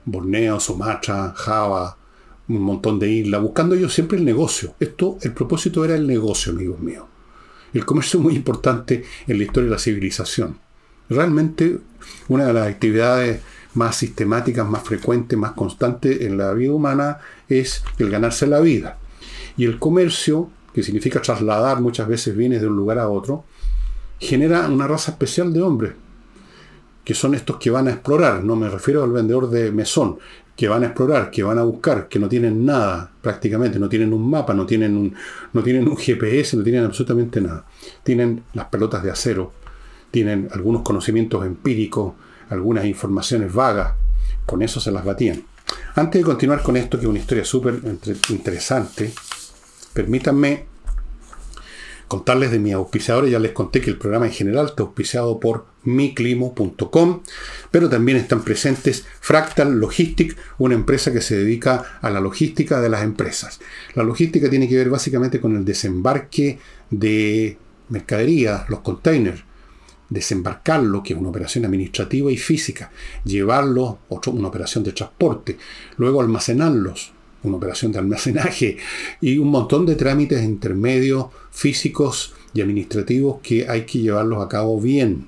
Borneo, 0.05 0.59
Sumatra, 0.59 1.33
Java, 1.35 1.97
un 2.49 2.61
montón 2.61 2.99
de 2.99 3.09
islas, 3.09 3.41
buscando 3.41 3.73
ellos 3.73 3.91
siempre 3.91 4.19
el 4.19 4.25
negocio. 4.25 4.75
Esto, 4.79 5.17
el 5.23 5.33
propósito 5.33 5.83
era 5.83 5.95
el 5.95 6.05
negocio, 6.05 6.51
amigos 6.51 6.79
míos. 6.79 7.10
El 7.73 7.85
comercio 7.85 8.19
es 8.19 8.23
muy 8.23 8.35
importante 8.35 9.03
en 9.27 9.37
la 9.37 9.43
historia 9.43 9.69
de 9.69 9.75
la 9.75 9.79
civilización. 9.79 10.57
Realmente 11.09 11.79
una 12.27 12.45
de 12.45 12.53
las 12.53 12.67
actividades 12.67 13.41
más 13.73 13.95
sistemáticas, 13.95 14.67
más 14.67 14.83
frecuentes, 14.83 15.37
más 15.37 15.51
constantes 15.53 16.21
en 16.21 16.37
la 16.37 16.53
vida 16.53 16.73
humana 16.73 17.19
es 17.47 17.83
el 17.97 18.09
ganarse 18.09 18.47
la 18.47 18.59
vida. 18.59 18.97
Y 19.57 19.65
el 19.65 19.79
comercio, 19.79 20.49
que 20.73 20.83
significa 20.83 21.21
trasladar 21.21 21.81
muchas 21.81 22.07
veces 22.07 22.35
bienes 22.35 22.61
de 22.61 22.67
un 22.67 22.75
lugar 22.75 22.99
a 22.99 23.09
otro, 23.09 23.45
genera 24.19 24.67
una 24.67 24.87
raza 24.87 25.11
especial 25.11 25.53
de 25.53 25.61
hombres, 25.61 25.93
que 27.03 27.13
son 27.13 27.33
estos 27.33 27.57
que 27.57 27.71
van 27.71 27.87
a 27.87 27.91
explorar, 27.91 28.43
no 28.43 28.55
me 28.55 28.69
refiero 28.69 29.03
al 29.03 29.11
vendedor 29.11 29.49
de 29.49 29.71
mesón, 29.71 30.19
que 30.61 30.67
van 30.67 30.83
a 30.83 30.85
explorar, 30.85 31.31
que 31.31 31.41
van 31.41 31.57
a 31.57 31.63
buscar, 31.63 32.07
que 32.07 32.19
no 32.19 32.29
tienen 32.29 32.63
nada 32.63 33.09
prácticamente, 33.19 33.79
no 33.79 33.89
tienen 33.89 34.13
un 34.13 34.29
mapa, 34.29 34.53
no 34.53 34.63
tienen 34.63 34.95
un, 34.95 35.15
no 35.53 35.63
tienen 35.63 35.87
un 35.87 35.97
GPS, 35.97 36.55
no 36.55 36.61
tienen 36.61 36.83
absolutamente 36.83 37.41
nada. 37.41 37.65
Tienen 38.03 38.43
las 38.53 38.67
pelotas 38.67 39.01
de 39.01 39.09
acero, 39.09 39.53
tienen 40.11 40.49
algunos 40.51 40.83
conocimientos 40.83 41.43
empíricos, 41.47 42.13
algunas 42.51 42.85
informaciones 42.85 43.51
vagas, 43.51 43.95
con 44.45 44.61
eso 44.61 44.79
se 44.79 44.91
las 44.91 45.03
batían. 45.03 45.43
Antes 45.95 46.21
de 46.21 46.25
continuar 46.25 46.61
con 46.61 46.77
esto, 46.77 46.99
que 46.99 47.05
es 47.05 47.09
una 47.09 47.17
historia 47.17 47.43
súper 47.43 47.79
interesante, 48.29 49.11
permítanme 49.95 50.67
contarles 52.11 52.51
de 52.51 52.59
mi 52.59 52.73
auspiciador. 52.73 53.25
Ya 53.29 53.39
les 53.39 53.53
conté 53.53 53.79
que 53.79 53.89
el 53.89 53.97
programa 53.97 54.25
en 54.25 54.33
general 54.33 54.65
está 54.65 54.83
auspiciado 54.83 55.39
por 55.39 55.65
miclimo.com, 55.85 57.21
pero 57.71 57.87
también 57.87 58.17
están 58.17 58.43
presentes 58.43 59.05
Fractal 59.21 59.79
Logistic, 59.79 60.35
una 60.57 60.75
empresa 60.75 61.13
que 61.13 61.21
se 61.21 61.37
dedica 61.37 61.99
a 62.01 62.09
la 62.09 62.19
logística 62.19 62.81
de 62.81 62.89
las 62.89 63.03
empresas. 63.03 63.61
La 63.95 64.03
logística 64.03 64.49
tiene 64.49 64.67
que 64.67 64.75
ver 64.75 64.89
básicamente 64.89 65.39
con 65.39 65.55
el 65.55 65.63
desembarque 65.63 66.59
de 66.89 67.57
mercadería, 67.87 68.65
los 68.67 68.81
containers, 68.81 69.45
desembarcarlo, 70.09 71.03
que 71.03 71.13
es 71.13 71.19
una 71.19 71.29
operación 71.29 71.63
administrativa 71.63 72.29
y 72.29 72.35
física, 72.35 72.91
llevarlo, 73.23 73.99
una 74.09 74.49
operación 74.49 74.83
de 74.83 74.91
transporte, 74.91 75.57
luego 75.95 76.19
almacenarlos, 76.19 77.13
una 77.43 77.57
operación 77.57 77.91
de 77.91 77.99
almacenaje 77.99 78.77
y 79.19 79.37
un 79.37 79.49
montón 79.49 79.85
de 79.85 79.95
trámites 79.95 80.43
intermedios 80.43 81.27
físicos 81.51 82.33
y 82.53 82.61
administrativos 82.61 83.39
que 83.41 83.67
hay 83.69 83.85
que 83.85 83.99
llevarlos 83.99 84.43
a 84.43 84.49
cabo 84.49 84.79
bien. 84.79 85.27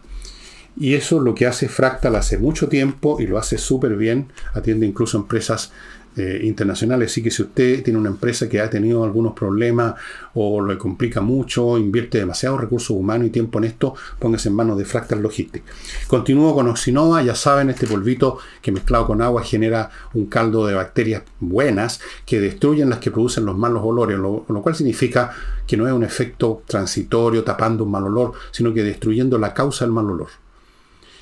Y 0.75 0.95
eso 0.95 1.17
es 1.17 1.23
lo 1.23 1.35
que 1.35 1.45
hace 1.45 1.69
Fractal 1.69 2.15
hace 2.15 2.37
mucho 2.37 2.67
tiempo 2.67 3.17
y 3.19 3.27
lo 3.27 3.37
hace 3.37 3.57
súper 3.57 3.95
bien. 3.95 4.31
Atiende 4.53 4.87
incluso 4.87 5.17
empresas 5.17 5.71
eh, 6.15 6.41
internacionales. 6.43 7.11
Así 7.11 7.23
que 7.23 7.31
si 7.31 7.41
usted 7.41 7.83
tiene 7.83 7.99
una 7.99 8.09
empresa 8.09 8.47
que 8.47 8.61
ha 8.61 8.69
tenido 8.69 9.03
algunos 9.03 9.33
problemas 9.33 9.95
o 10.33 10.63
le 10.63 10.77
complica 10.77 11.21
mucho, 11.21 11.77
invierte 11.77 12.19
demasiados 12.19 12.61
recursos 12.61 12.91
humanos 12.91 13.27
y 13.27 13.29
tiempo 13.29 13.57
en 13.59 13.65
esto, 13.65 13.95
póngase 14.19 14.49
en 14.49 14.55
manos 14.55 14.77
de 14.77 14.85
Fractal 14.85 15.21
Logistics. 15.21 15.65
Continúo 16.07 16.53
con 16.53 16.67
Oxinova. 16.67 17.21
Ya 17.23 17.35
saben, 17.35 17.69
este 17.69 17.87
polvito 17.87 18.37
que 18.61 18.71
mezclado 18.71 19.07
con 19.07 19.21
agua 19.21 19.43
genera 19.43 19.89
un 20.13 20.27
caldo 20.27 20.67
de 20.67 20.75
bacterias 20.75 21.23
buenas 21.39 21.99
que 22.25 22.39
destruyen 22.39 22.89
las 22.89 22.99
que 22.99 23.11
producen 23.11 23.45
los 23.45 23.57
malos 23.57 23.81
olores, 23.83 24.17
lo 24.17 24.61
cual 24.61 24.75
significa 24.75 25.31
que 25.65 25.77
no 25.77 25.87
es 25.87 25.93
un 25.93 26.03
efecto 26.03 26.63
transitorio 26.67 27.43
tapando 27.43 27.83
un 27.83 27.91
mal 27.91 28.03
olor, 28.03 28.33
sino 28.51 28.73
que 28.73 28.83
destruyendo 28.83 29.37
la 29.37 29.53
causa 29.53 29.85
del 29.85 29.93
mal 29.93 30.09
olor 30.09 30.29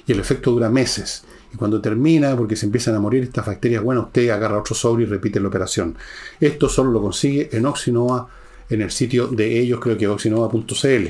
y 0.05 0.11
el 0.11 0.19
efecto 0.19 0.51
dura 0.51 0.69
meses. 0.69 1.23
Y 1.53 1.57
cuando 1.57 1.81
termina, 1.81 2.35
porque 2.35 2.55
se 2.55 2.65
empiezan 2.65 2.95
a 2.95 2.99
morir 2.99 3.23
estas 3.23 3.45
bacterias, 3.45 3.83
bueno, 3.83 4.03
usted 4.03 4.29
agarra 4.29 4.59
otro 4.59 4.75
sobre 4.75 5.03
y 5.03 5.05
repite 5.05 5.39
la 5.39 5.49
operación. 5.49 5.95
Esto 6.39 6.69
solo 6.69 6.91
lo 6.91 7.01
consigue 7.01 7.49
en 7.51 7.65
Oxinova, 7.65 8.27
en 8.69 8.81
el 8.81 8.91
sitio 8.91 9.27
de 9.27 9.59
ellos, 9.59 9.79
creo 9.81 9.97
que 9.97 10.07
oxinova.cl. 10.07 11.07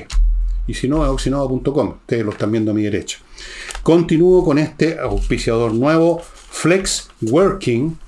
Y 0.66 0.74
si 0.74 0.88
no, 0.88 1.04
es 1.04 1.10
oxinova.com. 1.10 1.88
Ustedes 2.00 2.24
lo 2.24 2.32
están 2.32 2.50
viendo 2.50 2.72
a 2.72 2.74
mi 2.74 2.82
derecha. 2.82 3.18
Continúo 3.82 4.44
con 4.44 4.58
este 4.58 4.98
auspiciador 4.98 5.72
nuevo, 5.72 6.20
Flex 6.50 7.08
Working, 7.20 7.98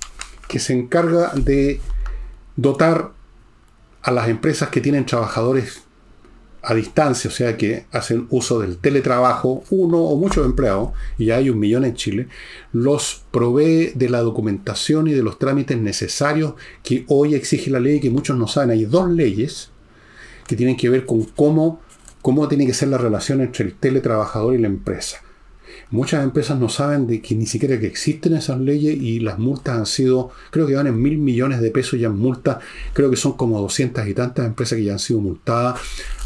que 0.47 0.59
se 0.59 0.73
encarga 0.73 1.31
de 1.35 1.79
dotar 2.55 3.11
a 4.01 4.11
las 4.11 4.29
empresas 4.29 4.69
que 4.69 4.81
tienen 4.81 5.05
trabajadores 5.05 5.84
a 6.65 6.73
distancia, 6.73 7.29
o 7.29 7.33
sea 7.33 7.57
que 7.57 7.85
hacen 7.91 8.25
uso 8.31 8.59
del 8.59 8.77
teletrabajo, 8.77 9.63
uno 9.69 9.99
o 9.99 10.17
muchos 10.17 10.45
empleados, 10.45 10.89
y 11.17 11.29
hay 11.29 11.49
un 11.49 11.59
millón 11.59 11.85
en 11.85 11.93
Chile, 11.93 12.27
los 12.73 13.23
provee 13.31 13.91
de 13.93 14.09
la 14.09 14.21
documentación 14.21 15.07
y 15.07 15.13
de 15.13 15.21
los 15.21 15.37
trámites 15.37 15.77
necesarios 15.77 16.55
que 16.83 17.05
hoy 17.07 17.35
exige 17.35 17.69
la 17.69 17.79
ley, 17.79 17.99
que 17.99 18.09
muchos 18.09 18.37
no 18.37 18.47
saben. 18.47 18.71
Hay 18.71 18.85
dos 18.85 19.09
leyes 19.09 19.69
que 20.47 20.55
tienen 20.55 20.75
que 20.75 20.89
ver 20.89 21.05
con 21.05 21.23
cómo, 21.23 21.81
cómo 22.21 22.47
tiene 22.47 22.65
que 22.65 22.73
ser 22.73 22.89
la 22.89 22.97
relación 22.97 23.41
entre 23.41 23.65
el 23.65 23.75
teletrabajador 23.75 24.55
y 24.55 24.57
la 24.57 24.67
empresa. 24.67 25.21
Muchas 25.91 26.23
empresas 26.23 26.57
no 26.57 26.69
saben 26.69 27.05
de 27.05 27.21
que 27.21 27.35
ni 27.35 27.45
siquiera 27.45 27.79
que 27.79 27.85
existen 27.85 28.33
esas 28.33 28.59
leyes 28.59 28.95
y 28.99 29.19
las 29.19 29.37
multas 29.37 29.77
han 29.77 29.85
sido, 29.85 30.31
creo 30.49 30.65
que 30.65 30.73
van 30.73 30.87
en 30.87 30.99
mil 30.99 31.17
millones 31.19 31.61
de 31.61 31.69
pesos 31.69 31.99
ya 31.99 32.07
en 32.07 32.17
multas, 32.17 32.57
creo 32.93 33.11
que 33.11 33.17
son 33.17 33.33
como 33.33 33.61
doscientas 33.61 34.07
y 34.07 34.15
tantas 34.15 34.47
empresas 34.47 34.77
que 34.77 34.85
ya 34.85 34.93
han 34.93 34.99
sido 34.99 35.19
multadas 35.19 35.79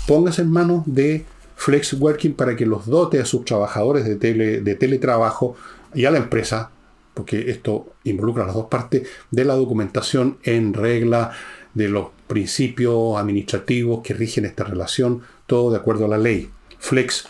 póngase 0.10 0.42
en 0.42 0.50
manos 0.50 0.82
de 0.88 1.24
Flex 1.56 1.94
Working 1.94 2.34
para 2.34 2.56
que 2.56 2.66
los 2.66 2.88
dote 2.88 3.20
a 3.20 3.26
sus 3.26 3.46
trabajadores 3.46 4.06
de, 4.06 4.16
de 4.60 4.76
teletrabajo 4.76 5.56
y 5.94 6.06
a 6.06 6.10
la 6.10 6.18
empresa, 6.18 6.72
porque 7.14 7.52
esto 7.52 7.94
involucra 8.06 8.48
las 8.48 8.56
dos 8.56 8.66
partes, 8.66 9.08
de 9.30 9.46
la 9.46 9.54
documentación 9.54 10.40
en 10.42 10.74
regla, 10.74 11.34
de 11.76 11.90
los 11.90 12.08
principios 12.26 13.20
administrativos 13.20 14.02
que 14.02 14.16
rigen 14.16 14.46
esta 14.46 14.64
relación, 14.64 15.22
todo 15.46 15.70
de 15.70 15.78
acuerdo 15.78 16.06
a 16.06 16.10
la 16.10 16.18
ley. 16.18 16.50
Flex 16.80 17.28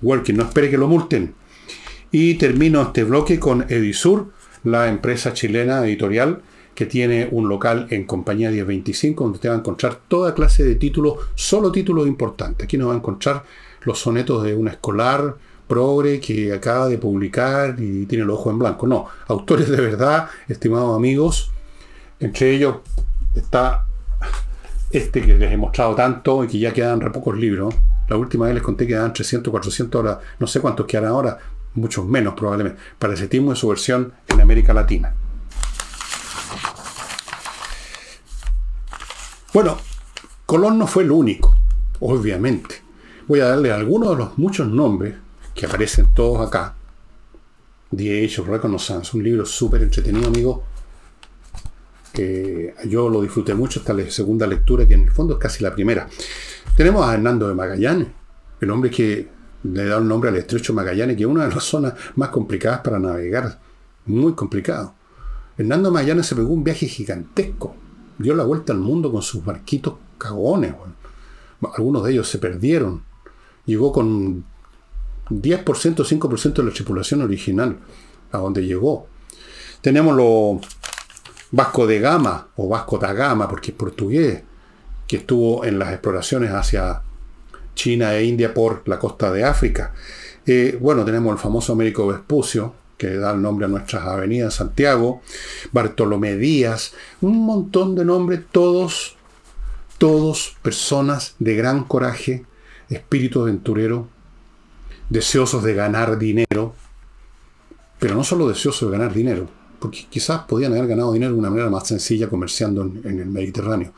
Working, 0.00 0.38
no 0.38 0.44
espere 0.44 0.70
que 0.70 0.78
lo 0.78 0.88
multen. 0.88 1.34
Y 2.10 2.36
termino 2.36 2.80
este 2.80 3.04
bloque 3.04 3.38
con 3.38 3.70
Edisur, 3.70 4.32
la 4.62 4.88
empresa 4.88 5.34
chilena 5.34 5.84
editorial 5.84 6.40
que 6.74 6.86
tiene 6.86 7.28
un 7.30 7.48
local 7.48 7.86
en 7.90 8.04
Compañía 8.04 8.50
1025 8.50 9.24
donde 9.24 9.38
te 9.38 9.48
va 9.48 9.54
a 9.54 9.58
encontrar 9.58 10.00
toda 10.08 10.34
clase 10.34 10.64
de 10.64 10.74
títulos, 10.74 11.18
solo 11.34 11.70
títulos 11.70 12.06
importantes. 12.06 12.64
Aquí 12.64 12.76
nos 12.76 12.88
va 12.88 12.94
a 12.94 12.96
encontrar 12.96 13.44
los 13.82 13.98
sonetos 13.98 14.42
de 14.42 14.54
un 14.54 14.68
escolar 14.68 15.36
progre 15.68 16.20
que 16.20 16.52
acaba 16.52 16.88
de 16.88 16.98
publicar 16.98 17.76
y 17.78 18.06
tiene 18.06 18.24
el 18.24 18.30
ojo 18.30 18.50
en 18.50 18.58
blanco. 18.58 18.86
No, 18.86 19.06
autores 19.28 19.68
de 19.68 19.80
verdad, 19.80 20.28
estimados 20.48 20.96
amigos. 20.96 21.50
Entre 22.20 22.54
ellos 22.54 22.76
está 23.34 23.86
este 24.90 25.22
que 25.22 25.34
les 25.34 25.52
he 25.52 25.56
mostrado 25.56 25.94
tanto 25.94 26.44
y 26.44 26.48
que 26.48 26.58
ya 26.58 26.72
quedan 26.72 27.00
re 27.00 27.10
pocos 27.10 27.36
libros. 27.36 27.74
La 28.08 28.16
última 28.16 28.46
vez 28.46 28.54
les 28.54 28.62
conté 28.62 28.86
que 28.86 28.92
quedan 28.92 29.12
300, 29.12 29.50
400 29.50 30.00
horas, 30.00 30.18
no 30.38 30.46
sé 30.46 30.60
cuántos 30.60 30.86
quedan 30.86 31.06
ahora, 31.06 31.38
muchos 31.74 32.04
menos 32.06 32.34
probablemente, 32.34 32.78
para 32.98 33.14
ese 33.14 33.28
tipo 33.28 33.50
de 33.50 33.56
su 33.56 33.68
versión 33.68 34.12
en 34.28 34.40
América 34.40 34.74
Latina. 34.74 35.14
Bueno, 39.54 39.78
Colón 40.46 40.78
no 40.78 40.88
fue 40.88 41.04
el 41.04 41.12
único, 41.12 41.54
obviamente. 42.00 42.82
Voy 43.28 43.38
a 43.38 43.46
darle 43.46 43.70
algunos 43.70 44.10
de 44.10 44.16
los 44.16 44.36
muchos 44.36 44.66
nombres 44.66 45.14
que 45.54 45.66
aparecen 45.66 46.08
todos 46.12 46.44
acá. 46.44 46.74
The 47.94 48.24
Age 48.24 48.42
Reconnaissance, 48.42 49.16
un 49.16 49.22
libro 49.22 49.46
súper 49.46 49.84
entretenido, 49.84 50.26
amigo. 50.26 50.64
Yo 52.88 53.08
lo 53.08 53.22
disfruté 53.22 53.54
mucho 53.54 53.78
esta 53.78 53.94
segunda 54.10 54.44
lectura, 54.44 54.88
que 54.88 54.94
en 54.94 55.04
el 55.04 55.12
fondo 55.12 55.34
es 55.34 55.40
casi 55.40 55.62
la 55.62 55.72
primera. 55.72 56.08
Tenemos 56.76 57.06
a 57.06 57.14
Hernando 57.14 57.46
de 57.46 57.54
Magallanes, 57.54 58.08
el 58.60 58.70
hombre 58.72 58.90
que 58.90 59.28
le 59.62 59.84
da 59.84 59.98
el 59.98 60.08
nombre 60.08 60.30
al 60.30 60.36
estrecho 60.36 60.74
Magallanes, 60.74 61.16
que 61.16 61.22
es 61.22 61.28
una 61.28 61.46
de 61.46 61.54
las 61.54 61.62
zonas 61.62 61.94
más 62.16 62.30
complicadas 62.30 62.80
para 62.80 62.98
navegar, 62.98 63.60
muy 64.06 64.32
complicado. 64.32 64.94
Hernando 65.56 65.92
Magallanes 65.92 66.26
se 66.26 66.34
pegó 66.34 66.48
un 66.48 66.64
viaje 66.64 66.88
gigantesco, 66.88 67.76
dio 68.18 68.34
la 68.34 68.44
vuelta 68.44 68.72
al 68.72 68.78
mundo 68.78 69.10
con 69.10 69.22
sus 69.22 69.44
barquitos 69.44 69.94
cagones. 70.18 70.74
Algunos 71.76 72.04
de 72.04 72.12
ellos 72.12 72.28
se 72.28 72.38
perdieron. 72.38 73.02
Llegó 73.66 73.92
con 73.92 74.44
10%, 75.30 75.64
5% 75.64 76.54
de 76.54 76.62
la 76.62 76.72
tripulación 76.72 77.22
original 77.22 77.78
a 78.32 78.38
donde 78.38 78.64
llegó. 78.64 79.06
Tenemos 79.80 80.16
lo 80.16 80.60
Vasco 81.50 81.86
de 81.86 82.00
Gama, 82.00 82.48
o 82.56 82.68
Vasco 82.68 82.98
da 82.98 83.12
Gama, 83.12 83.48
porque 83.48 83.70
es 83.70 83.76
portugués, 83.76 84.42
que 85.06 85.18
estuvo 85.18 85.64
en 85.64 85.78
las 85.78 85.92
exploraciones 85.92 86.50
hacia 86.50 87.02
China 87.74 88.14
e 88.14 88.24
India 88.24 88.52
por 88.52 88.82
la 88.88 88.98
costa 88.98 89.30
de 89.30 89.44
África. 89.44 89.92
Eh, 90.46 90.76
bueno, 90.80 91.04
tenemos 91.04 91.32
el 91.32 91.38
famoso 91.38 91.72
Américo 91.72 92.06
Vespucio, 92.06 92.74
que 92.96 93.16
da 93.16 93.32
el 93.32 93.42
nombre 93.42 93.66
a 93.66 93.68
nuestras 93.68 94.06
avenidas 94.06 94.54
Santiago, 94.54 95.20
Bartolomé 95.72 96.36
Díaz, 96.36 96.92
un 97.20 97.44
montón 97.44 97.94
de 97.94 98.04
nombres, 98.04 98.42
todos, 98.50 99.16
todos 99.98 100.56
personas 100.62 101.34
de 101.38 101.56
gran 101.56 101.84
coraje, 101.84 102.44
espíritu 102.88 103.42
aventurero, 103.42 104.08
deseosos 105.08 105.62
de 105.62 105.74
ganar 105.74 106.18
dinero, 106.18 106.74
pero 107.98 108.14
no 108.14 108.24
solo 108.24 108.48
deseosos 108.48 108.90
de 108.90 108.98
ganar 108.98 109.14
dinero, 109.14 109.48
porque 109.78 110.06
quizás 110.08 110.42
podían 110.42 110.72
haber 110.72 110.86
ganado 110.86 111.12
dinero 111.12 111.32
de 111.32 111.38
una 111.38 111.50
manera 111.50 111.70
más 111.70 111.86
sencilla 111.86 112.28
comerciando 112.28 112.82
en, 112.82 113.18
el 113.20 113.26
Mediterráneo. 113.26 113.92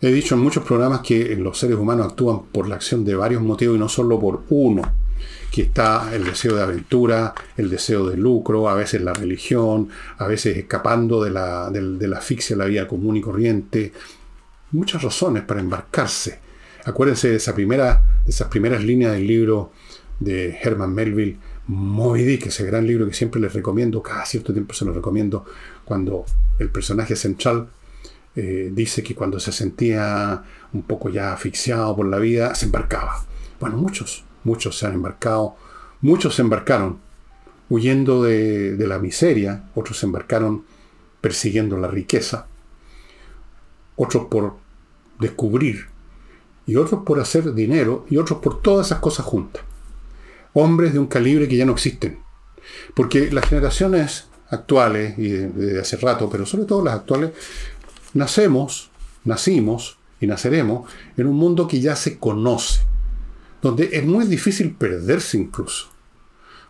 He 0.00 0.12
dicho 0.12 0.34
en 0.34 0.42
muchos 0.42 0.64
programas 0.64 1.00
que 1.00 1.34
los 1.36 1.58
seres 1.58 1.76
humanos 1.76 2.08
actúan 2.08 2.42
por 2.52 2.68
la 2.68 2.74
acción 2.74 3.04
de 3.04 3.14
varios 3.14 3.42
motivos 3.42 3.76
y 3.76 3.78
no 3.78 3.88
solo 3.88 4.20
por 4.20 4.42
uno, 4.50 4.82
que 5.50 5.62
está 5.62 6.14
el 6.14 6.24
deseo 6.24 6.56
de 6.56 6.62
aventura, 6.62 7.34
el 7.56 7.70
deseo 7.70 8.08
de 8.08 8.16
lucro, 8.16 8.68
a 8.68 8.74
veces 8.74 9.02
la 9.02 9.12
religión, 9.12 9.88
a 10.18 10.26
veces 10.26 10.56
escapando 10.56 11.22
de 11.22 11.30
la, 11.30 11.70
de 11.70 12.08
la 12.08 12.18
asfixia 12.18 12.56
de 12.56 12.62
la 12.62 12.68
vida 12.68 12.88
común 12.88 13.16
y 13.16 13.20
corriente. 13.20 13.92
Muchas 14.72 15.02
razones 15.02 15.44
para 15.44 15.60
embarcarse. 15.60 16.40
Acuérdense 16.84 17.30
de, 17.30 17.36
esa 17.36 17.54
primera, 17.54 18.02
de 18.24 18.30
esas 18.30 18.48
primeras 18.48 18.82
líneas 18.82 19.12
del 19.12 19.26
libro 19.26 19.72
de 20.20 20.58
Herman 20.62 20.94
Melville, 20.94 21.38
Moby 21.66 22.24
Dick, 22.24 22.46
ese 22.46 22.64
gran 22.64 22.86
libro 22.86 23.06
que 23.06 23.14
siempre 23.14 23.40
les 23.40 23.52
recomiendo, 23.52 24.02
cada 24.02 24.26
cierto 24.26 24.52
tiempo 24.52 24.74
se 24.74 24.84
lo 24.84 24.92
recomiendo, 24.92 25.44
cuando 25.84 26.26
el 26.58 26.68
personaje 26.68 27.16
central 27.16 27.68
eh, 28.36 28.70
dice 28.72 29.02
que 29.02 29.14
cuando 29.14 29.38
se 29.38 29.52
sentía 29.52 30.42
un 30.72 30.82
poco 30.82 31.08
ya 31.08 31.32
asfixiado 31.32 31.94
por 31.96 32.06
la 32.06 32.18
vida, 32.18 32.54
se 32.54 32.66
embarcaba. 32.66 33.24
Bueno, 33.60 33.76
muchos, 33.76 34.23
muchos 34.44 34.78
se 34.78 34.86
han 34.86 34.94
embarcado, 34.94 35.56
muchos 36.00 36.36
se 36.36 36.42
embarcaron 36.42 36.98
huyendo 37.68 38.22
de, 38.22 38.76
de 38.76 38.86
la 38.86 38.98
miseria, 38.98 39.64
otros 39.74 39.98
se 39.98 40.06
embarcaron 40.06 40.64
persiguiendo 41.20 41.76
la 41.78 41.88
riqueza, 41.88 42.46
otros 43.96 44.26
por 44.26 44.56
descubrir 45.18 45.86
y 46.66 46.76
otros 46.76 47.02
por 47.04 47.20
hacer 47.20 47.52
dinero, 47.54 48.06
y 48.08 48.16
otros 48.16 48.38
por 48.40 48.62
todas 48.62 48.86
esas 48.86 49.00
cosas 49.00 49.26
juntas. 49.26 49.62
Hombres 50.54 50.92
de 50.92 50.98
un 50.98 51.06
calibre 51.06 51.48
que 51.48 51.56
ya 51.56 51.66
no 51.66 51.72
existen. 51.72 52.18
Porque 52.94 53.30
las 53.30 53.46
generaciones 53.46 54.28
actuales, 54.48 55.18
y 55.18 55.28
de, 55.28 55.80
hace 55.80 55.96
rato, 55.96 56.30
pero 56.30 56.46
sobre 56.46 56.64
todo 56.64 56.82
las 56.82 56.94
actuales, 56.94 57.32
nacemos, 58.14 58.90
nacimos 59.24 59.98
y 60.20 60.26
naceremos 60.26 60.90
en 61.16 61.26
un 61.26 61.36
mundo 61.36 61.68
que 61.68 61.80
ya 61.80 61.96
se 61.96 62.18
conoce, 62.18 62.80
donde 63.64 63.88
es 63.92 64.04
muy 64.04 64.26
difícil 64.26 64.74
perderse 64.74 65.38
incluso. 65.38 65.86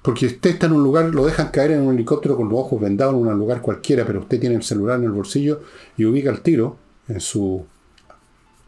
Porque 0.01 0.27
usted 0.27 0.51
está 0.51 0.67
en 0.67 0.75
un 0.75 0.85
lugar, 0.85 1.13
lo 1.13 1.27
dejan 1.27 1.49
caer 1.49 1.73
en 1.73 1.81
un 1.81 1.93
helicóptero 1.93 2.37
con 2.37 2.49
los 2.49 2.57
ojos 2.57 2.81
vendados 2.81 3.15
en 3.15 3.27
un 3.27 3.37
lugar 3.37 3.63
cualquiera, 3.63 4.07
pero 4.07 4.21
usted 4.21 4.39
tiene 4.39 4.55
el 4.55 4.63
celular 4.63 5.01
en 5.01 5.07
el 5.07 5.11
bolsillo 5.11 5.63
y 5.97 6.05
ubica 6.05 6.31
el 6.31 6.41
tiro 6.41 6.77
en 7.09 7.21
su 7.21 7.67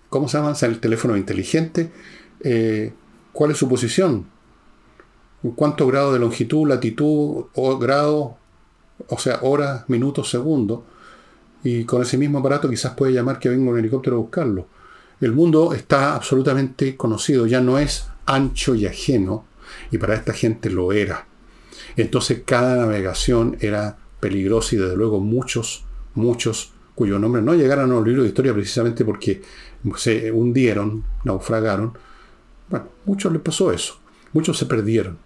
¿cómo 0.08 0.28
se 0.28 0.38
llama? 0.38 0.54
El 0.60 0.80
teléfono 0.80 1.16
inteligente. 1.16 1.92
Eh, 2.40 2.92
¿Cuál 3.32 3.52
es 3.52 3.58
su 3.58 3.68
posición? 3.68 4.26
¿Cuánto 5.54 5.86
grado 5.86 6.12
de 6.12 6.18
longitud, 6.18 6.68
latitud, 6.68 7.44
o 7.54 7.78
grado, 7.78 8.38
o 9.08 9.18
sea, 9.18 9.38
horas, 9.42 9.84
minutos, 9.88 10.30
segundos? 10.30 10.80
Y 11.62 11.84
con 11.84 12.02
ese 12.02 12.18
mismo 12.18 12.38
aparato 12.38 12.68
quizás 12.68 12.94
puede 12.94 13.12
llamar 13.12 13.38
que 13.38 13.50
venga 13.50 13.70
un 13.70 13.78
helicóptero 13.78 14.16
a 14.16 14.20
buscarlo. 14.20 14.66
El 15.20 15.30
mundo 15.30 15.74
está 15.74 16.16
absolutamente 16.16 16.96
conocido, 16.96 17.46
ya 17.46 17.60
no 17.60 17.78
es 17.78 18.08
ancho 18.26 18.74
y 18.74 18.86
ajeno, 18.86 19.46
y 19.90 19.98
para 19.98 20.14
esta 20.14 20.32
gente 20.32 20.70
lo 20.70 20.92
era. 20.92 21.26
Entonces 21.96 22.42
cada 22.44 22.76
navegación 22.76 23.56
era 23.60 23.98
peligrosa 24.20 24.74
y 24.74 24.78
desde 24.78 24.96
luego 24.96 25.20
muchos, 25.20 25.84
muchos 26.14 26.72
cuyo 26.94 27.18
nombre 27.18 27.42
no 27.42 27.54
llegaron 27.54 27.90
a 27.90 27.94
los 27.94 28.06
libros 28.06 28.24
de 28.24 28.28
historia 28.28 28.54
precisamente 28.54 29.04
porque 29.04 29.42
se 29.96 30.32
hundieron, 30.32 31.04
naufragaron. 31.24 31.96
Bueno, 32.68 32.88
muchos 33.04 33.32
les 33.32 33.42
pasó 33.42 33.70
eso. 33.70 33.98
Muchos 34.32 34.58
se 34.58 34.66
perdieron. 34.66 35.18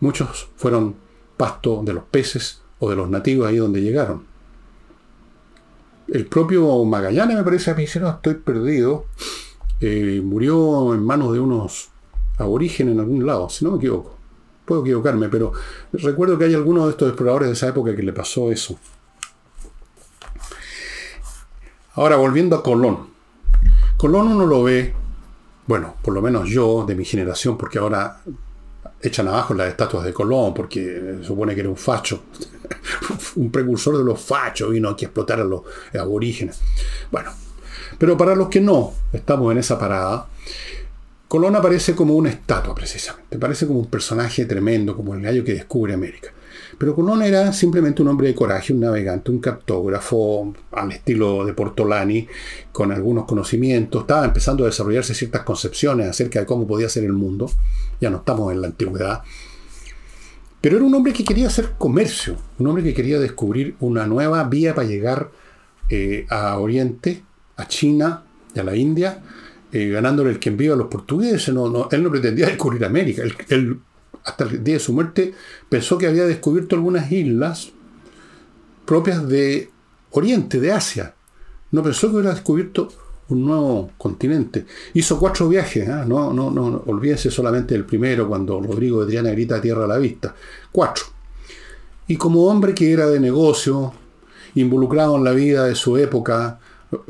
Muchos 0.00 0.48
fueron 0.56 0.94
pasto 1.36 1.82
de 1.84 1.92
los 1.92 2.04
peces 2.04 2.62
o 2.78 2.88
de 2.88 2.96
los 2.96 3.10
nativos 3.10 3.48
ahí 3.48 3.56
donde 3.56 3.82
llegaron. 3.82 4.24
El 6.08 6.26
propio 6.26 6.84
Magallanes 6.84 7.36
me 7.36 7.44
parece 7.44 7.70
a 7.70 7.74
mí, 7.74 7.86
si 7.86 8.00
no 8.00 8.08
estoy 8.08 8.34
perdido, 8.34 9.06
eh, 9.80 10.20
murió 10.22 10.94
en 10.94 11.04
manos 11.04 11.32
de 11.32 11.40
unos 11.40 11.88
aborígenes 12.38 12.94
en 12.94 13.00
algún 13.00 13.26
lado, 13.26 13.48
si 13.48 13.64
no 13.64 13.72
me 13.72 13.78
equivoco. 13.78 14.16
Puedo 14.64 14.82
equivocarme, 14.82 15.28
pero 15.28 15.52
recuerdo 15.92 16.38
que 16.38 16.44
hay 16.44 16.54
algunos 16.54 16.84
de 16.84 16.90
estos 16.92 17.08
exploradores 17.08 17.48
de 17.48 17.54
esa 17.54 17.68
época 17.68 17.94
que 17.96 18.02
le 18.02 18.12
pasó 18.12 18.52
eso. 18.52 18.78
Ahora, 21.94 22.16
volviendo 22.16 22.56
a 22.56 22.62
Colón. 22.62 23.10
Colón 23.96 24.28
uno 24.28 24.46
lo 24.46 24.62
ve, 24.62 24.94
bueno, 25.66 25.96
por 26.02 26.14
lo 26.14 26.22
menos 26.22 26.48
yo, 26.48 26.84
de 26.86 26.94
mi 26.94 27.04
generación, 27.04 27.58
porque 27.58 27.78
ahora 27.78 28.20
echan 29.02 29.28
abajo 29.28 29.54
las 29.54 29.68
estatuas 29.68 30.04
de 30.04 30.12
Colón, 30.12 30.54
porque 30.54 31.18
supone 31.22 31.54
que 31.54 31.60
era 31.60 31.68
un 31.68 31.76
facho, 31.76 32.24
un 33.36 33.50
precursor 33.50 33.98
de 33.98 34.04
los 34.04 34.20
fachos, 34.20 34.70
vino 34.70 34.88
aquí 34.88 35.04
a 35.04 35.08
explotar 35.08 35.40
a 35.40 35.44
los 35.44 35.62
aborígenes. 35.98 36.60
Bueno, 37.10 37.30
pero 38.00 38.16
para 38.16 38.34
los 38.34 38.48
que 38.48 38.62
no 38.62 38.94
estamos 39.12 39.52
en 39.52 39.58
esa 39.58 39.78
parada, 39.78 40.26
Colón 41.28 41.54
aparece 41.54 41.94
como 41.94 42.14
una 42.14 42.30
estatua, 42.30 42.74
precisamente. 42.74 43.38
Parece 43.38 43.66
como 43.66 43.78
un 43.78 43.88
personaje 43.88 44.46
tremendo, 44.46 44.96
como 44.96 45.14
el 45.14 45.20
gallo 45.20 45.44
que 45.44 45.52
descubre 45.52 45.92
América. 45.92 46.32
Pero 46.78 46.94
Colón 46.94 47.22
era 47.22 47.52
simplemente 47.52 48.00
un 48.00 48.08
hombre 48.08 48.28
de 48.28 48.34
coraje, 48.34 48.72
un 48.72 48.80
navegante, 48.80 49.30
un 49.30 49.38
cartógrafo 49.38 50.54
al 50.72 50.92
estilo 50.92 51.44
de 51.44 51.52
Portolani, 51.52 52.26
con 52.72 52.90
algunos 52.90 53.26
conocimientos. 53.26 54.00
Estaba 54.00 54.24
empezando 54.24 54.64
a 54.64 54.68
desarrollarse 54.68 55.14
ciertas 55.14 55.42
concepciones 55.42 56.08
acerca 56.08 56.40
de 56.40 56.46
cómo 56.46 56.66
podía 56.66 56.88
ser 56.88 57.04
el 57.04 57.12
mundo. 57.12 57.50
Ya 58.00 58.08
no 58.08 58.16
estamos 58.16 58.50
en 58.50 58.62
la 58.62 58.68
antigüedad. 58.68 59.20
Pero 60.62 60.78
era 60.78 60.86
un 60.86 60.94
hombre 60.94 61.12
que 61.12 61.22
quería 61.22 61.48
hacer 61.48 61.72
comercio, 61.76 62.36
un 62.58 62.66
hombre 62.66 62.82
que 62.82 62.94
quería 62.94 63.20
descubrir 63.20 63.76
una 63.78 64.06
nueva 64.06 64.42
vía 64.44 64.74
para 64.74 64.88
llegar 64.88 65.30
eh, 65.90 66.24
a 66.30 66.58
Oriente, 66.58 67.24
a 67.60 67.68
China 67.68 68.24
y 68.54 68.58
a 68.58 68.64
la 68.64 68.74
India, 68.74 69.22
eh, 69.72 69.88
ganándole 69.88 70.30
el 70.30 70.38
que 70.38 70.48
envió 70.48 70.74
a 70.74 70.76
los 70.76 70.88
portugueses. 70.88 71.48
él 71.48 71.54
no 72.02 72.10
pretendía 72.10 72.46
descubrir 72.46 72.84
América. 72.84 73.22
él 73.48 73.80
hasta 74.24 74.44
el 74.44 74.62
día 74.62 74.74
de 74.74 74.80
su 74.80 74.92
muerte, 74.92 75.32
pensó 75.68 75.98
que 75.98 76.06
había 76.06 76.24
descubierto 76.24 76.76
algunas 76.76 77.10
islas 77.10 77.72
propias 78.84 79.26
de 79.28 79.70
Oriente, 80.10 80.60
de 80.60 80.72
Asia. 80.72 81.14
No 81.70 81.82
pensó 81.82 82.08
que 82.08 82.16
hubiera 82.16 82.34
descubierto 82.34 82.88
un 83.28 83.44
nuevo 83.44 83.90
continente. 83.96 84.66
Hizo 84.94 85.18
cuatro 85.18 85.48
viajes, 85.48 85.88
¿ah? 85.88 86.04
no, 86.06 86.32
no, 86.32 86.50
no, 86.50 86.82
olvídense 86.86 87.30
solamente 87.30 87.74
del 87.74 87.84
primero, 87.84 88.28
cuando 88.28 88.60
Rodrigo 88.60 89.00
de 89.00 89.06
Triana 89.06 89.30
grita 89.30 89.60
tierra 89.60 89.84
a 89.84 89.88
la 89.88 89.98
vista. 89.98 90.34
Cuatro. 90.72 91.04
Y 92.08 92.16
como 92.16 92.46
hombre 92.46 92.74
que 92.74 92.92
era 92.92 93.06
de 93.06 93.20
negocio, 93.20 93.92
involucrado 94.56 95.16
en 95.16 95.24
la 95.24 95.30
vida 95.30 95.66
de 95.66 95.76
su 95.76 95.96
época, 95.96 96.58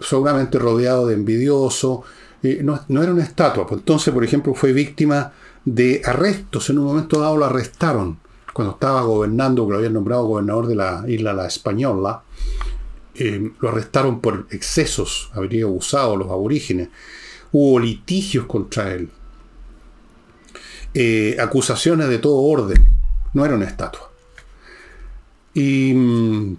seguramente 0.01 0.59
rodeado 0.59 1.07
de 1.07 1.15
envidioso, 1.15 2.03
eh, 2.43 2.61
no, 2.63 2.81
no, 2.89 3.03
era 3.03 3.13
una 3.13 3.25
estatua. 3.25 3.67
Pues 3.67 3.81
entonces, 3.81 4.13
por 4.13 4.25
ejemplo, 4.25 4.55
fue 4.55 4.73
víctima 4.73 5.33
de 5.65 6.03
arrestos. 6.05 6.71
En 6.71 6.79
un 6.79 6.87
momento 6.87 7.21
dado 7.21 7.37
lo 7.37 7.45
arrestaron 7.45 8.19
cuando 8.53 8.75
estaba 8.75 9.03
gobernando, 9.03 9.67
que 9.67 9.73
lo 9.73 9.79
habían 9.79 9.95
nombrado 9.95 10.27
gobernador 10.27 10.67
de 10.67 10.75
la 10.77 11.05
isla 11.07 11.33
La 11.33 11.47
Española. 11.47 12.23
Eh, 13.15 13.53
lo 13.61 13.69
arrestaron 13.69 14.21
por 14.21 14.47
excesos, 14.51 15.31
habría 15.35 15.65
abusado 15.65 16.17
los 16.17 16.31
aborígenes. 16.31 16.89
Hubo 17.53 17.79
litigios 17.79 18.47
contra 18.47 18.93
él. 18.93 19.11
Eh, 20.95 21.37
acusaciones 21.41 22.09
de 22.09 22.19
todo 22.19 22.37
orden. 22.37 22.85
No 23.35 23.45
era 23.45 23.55
una 23.55 23.67
estatua. 23.67 24.11
Y 25.55 25.93
mm, 25.95 26.57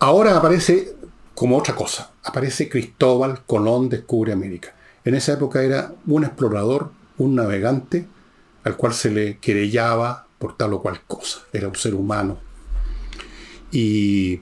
Ahora 0.00 0.38
aparece 0.38 0.96
como 1.40 1.56
otra 1.56 1.74
cosa. 1.74 2.10
Aparece 2.22 2.68
Cristóbal 2.68 3.46
Colón 3.46 3.88
descubre 3.88 4.30
América. 4.30 4.74
En 5.06 5.14
esa 5.14 5.32
época 5.32 5.62
era 5.62 5.90
un 6.06 6.24
explorador, 6.24 6.92
un 7.16 7.34
navegante, 7.34 8.06
al 8.62 8.76
cual 8.76 8.92
se 8.92 9.10
le 9.10 9.38
querellaba 9.38 10.26
por 10.38 10.58
tal 10.58 10.74
o 10.74 10.82
cual 10.82 11.00
cosa. 11.06 11.40
Era 11.50 11.68
un 11.68 11.76
ser 11.76 11.94
humano. 11.94 12.38
Y 13.72 14.38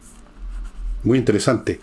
muy 1.04 1.18
interesante. 1.18 1.78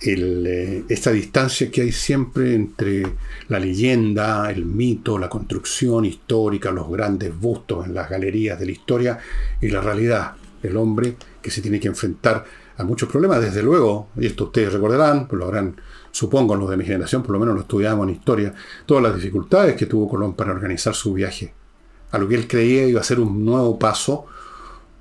Eh, 0.00 0.84
esta 0.88 1.10
distancia 1.10 1.68
que 1.68 1.80
hay 1.80 1.90
siempre 1.90 2.54
entre 2.54 3.02
la 3.48 3.58
leyenda, 3.58 4.52
el 4.52 4.64
mito, 4.64 5.18
la 5.18 5.28
construcción 5.28 6.04
histórica, 6.04 6.70
los 6.70 6.88
grandes 6.88 7.36
bustos 7.36 7.86
en 7.86 7.94
las 7.94 8.08
galerías 8.08 8.56
de 8.60 8.66
la 8.66 8.70
historia 8.70 9.18
y 9.60 9.66
la 9.66 9.80
realidad. 9.80 10.34
El 10.62 10.76
hombre 10.76 11.16
que 11.42 11.50
se 11.50 11.60
tiene 11.60 11.80
que 11.80 11.88
enfrentar 11.88 12.44
a 12.78 12.84
muchos 12.84 13.08
problemas, 13.08 13.40
desde 13.40 13.62
luego, 13.62 14.08
y 14.16 14.26
esto 14.26 14.44
ustedes 14.44 14.72
recordarán, 14.72 15.26
pues 15.26 15.38
lo 15.38 15.46
habrán, 15.46 15.80
supongo, 16.12 16.54
los 16.54 16.70
de 16.70 16.76
mi 16.76 16.84
generación, 16.84 17.22
por 17.22 17.32
lo 17.32 17.40
menos 17.40 17.56
lo 17.56 17.62
estudiamos 17.62 18.06
en 18.06 18.14
historia, 18.14 18.54
todas 18.86 19.02
las 19.02 19.16
dificultades 19.16 19.74
que 19.74 19.86
tuvo 19.86 20.08
Colón 20.08 20.34
para 20.34 20.52
organizar 20.52 20.94
su 20.94 21.12
viaje, 21.12 21.52
a 22.12 22.18
lo 22.18 22.28
que 22.28 22.36
él 22.36 22.46
creía 22.46 22.86
iba 22.86 23.00
a 23.00 23.04
ser 23.04 23.18
un 23.18 23.44
nuevo 23.44 23.78
paso, 23.78 24.26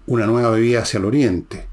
una 0.08 0.26
nueva 0.26 0.56
vía 0.56 0.82
hacia 0.82 0.98
el 0.98 1.06
oriente, 1.06 1.68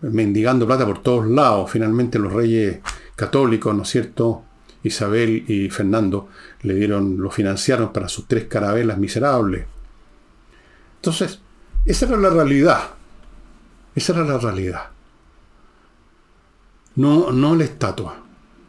mendigando 0.00 0.66
plata 0.66 0.84
por 0.84 1.02
todos 1.02 1.26
lados, 1.26 1.70
finalmente 1.70 2.18
los 2.18 2.32
reyes 2.32 2.80
católicos, 3.14 3.74
¿no 3.74 3.82
es 3.84 3.88
cierto?, 3.88 4.42
Isabel 4.82 5.44
y 5.48 5.68
Fernando 5.68 6.28
le 6.62 6.74
dieron, 6.74 7.18
lo 7.18 7.30
financiaron 7.30 7.92
para 7.92 8.08
sus 8.08 8.28
tres 8.28 8.44
carabelas 8.44 8.98
miserables. 8.98 9.66
Entonces, 10.96 11.40
esa 11.84 12.06
era 12.06 12.16
la 12.16 12.30
realidad. 12.30 12.90
Esa 13.96 14.12
era 14.12 14.24
la 14.24 14.38
realidad. 14.38 14.90
No, 16.96 17.30
no 17.30 17.54
la 17.54 17.64
estatua. 17.64 18.22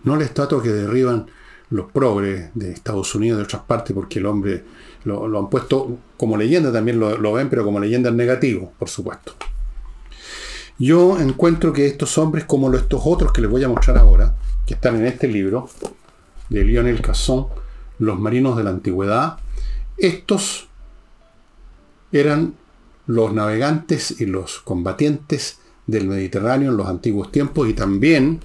No 0.04 0.16
la 0.16 0.26
estatua 0.26 0.62
que 0.62 0.70
derriban 0.70 1.28
los 1.70 1.92
progres 1.92 2.50
de 2.54 2.72
Estados 2.72 3.13
Unidos, 3.16 3.40
de 3.40 3.44
otras 3.44 3.63
partes, 3.63 3.94
porque 3.94 4.20
el 4.20 4.26
hombre 4.26 4.63
lo, 5.04 5.38
han 5.38 5.50
puesto 5.50 5.98
como 6.18 6.38
leyenda, 6.38 6.72
también 6.72 7.00
lo, 7.00 7.34
ven, 7.34 7.50
pero 7.50 7.63
como 7.63 7.80
leyenda 7.80 8.10
en 8.10 8.18
negativo, 8.18 8.74
por 8.78 8.90
supuesto. 8.90 9.34
Yo 10.80 11.20
encuentro 11.20 11.74
que 11.74 11.88
estos 11.88 12.18
hombres, 12.18 12.46
como 12.46 12.72
estos 12.74 13.02
otros 13.04 13.34
que 13.34 13.42
les 13.42 13.50
voy 13.50 13.63
a 13.63 13.70
mostrar 13.70 13.98
ahora, 13.98 14.36
que 14.66 14.76
están 14.76 14.98
en 14.98 15.08
este 15.08 15.28
libro, 15.28 15.70
de 16.50 16.63
Lionel 16.63 17.02
Casson, 17.02 17.48
Los 18.00 18.20
marinos 18.20 18.56
de 18.56 18.63
la 18.63 18.70
antigüedad, 18.70 19.38
estos 19.98 20.68
eran 22.12 22.54
los 23.08 23.34
navegantes 23.34 24.22
y 24.22 24.26
los 24.26 24.60
combatientes 24.60 25.60
del 25.88 26.08
Mediterráneo 26.08 26.71
en 26.71 26.78
los 26.78 26.88
antiguos 26.88 27.32
tiempos 27.32 27.67
y 27.69 27.73
también 27.73 28.41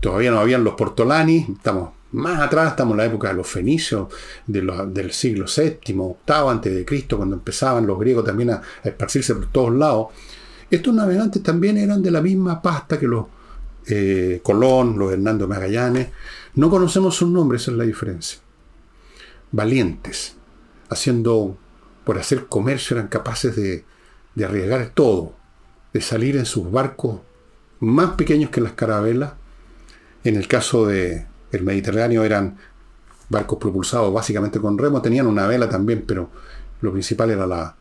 todavía 0.00 0.30
no 0.30 0.38
habían 0.38 0.62
los 0.62 0.74
portolanis, 0.74 1.48
estamos 1.48 1.90
más 2.12 2.40
atrás, 2.40 2.70
estamos 2.70 2.92
en 2.92 2.98
la 2.98 3.04
época 3.06 3.28
de 3.28 3.34
los 3.34 3.46
fenicios 3.46 4.08
del 4.46 5.12
siglo 5.12 5.46
VII, 5.54 5.80
VIII 5.84 6.48
antes 6.48 6.74
de 6.74 6.84
Cristo, 6.84 7.16
cuando 7.16 7.36
empezaban 7.36 7.86
los 7.86 7.98
griegos 7.98 8.24
también 8.24 8.50
a, 8.50 8.62
esparcirse 8.84 9.34
por 9.34 9.46
todos 9.46 9.74
lados. 9.74 10.08
Estos 10.70 10.94
navegantes 10.94 11.42
también 11.42 11.76
eran 11.76 12.02
de 12.02 12.10
la 12.10 12.22
misma 12.22 12.62
pasta 12.62 12.98
que 12.98 13.06
los 13.06 13.26
eh, 13.88 14.40
Colón, 14.42 14.98
los 14.98 15.12
Hernando 15.12 15.46
Magallanes. 15.46 16.08
No 16.54 16.70
conocemos 16.70 17.14
sus 17.16 17.28
nombres, 17.28 17.62
esa 17.62 17.72
es 17.72 17.76
la 17.76 17.84
diferencia. 17.84 18.38
Valientes, 19.52 20.36
haciendo, 20.88 21.56
por 22.04 22.18
hacer 22.18 22.46
comercio, 22.46 22.96
eran 22.96 23.08
capaces 23.08 23.54
de, 23.56 23.84
de 24.34 24.44
arriesgar 24.44 24.90
todo 24.94 25.34
de 25.96 26.02
salir 26.02 26.36
en 26.36 26.44
sus 26.44 26.70
barcos 26.70 27.20
más 27.80 28.12
pequeños 28.12 28.50
que 28.50 28.60
las 28.60 28.72
carabelas. 28.72 29.32
En 30.24 30.36
el 30.36 30.46
caso 30.46 30.86
del 30.86 31.24
el 31.52 31.62
Mediterráneo 31.62 32.22
eran 32.22 32.58
barcos 33.28 33.58
propulsados 33.58 34.12
básicamente 34.12 34.60
con 34.60 34.76
remo, 34.76 35.00
tenían 35.00 35.26
una 35.26 35.46
vela 35.46 35.68
también, 35.68 36.04
pero 36.06 36.30
lo 36.80 36.92
principal 36.92 37.30
era 37.30 37.46
la... 37.46 37.76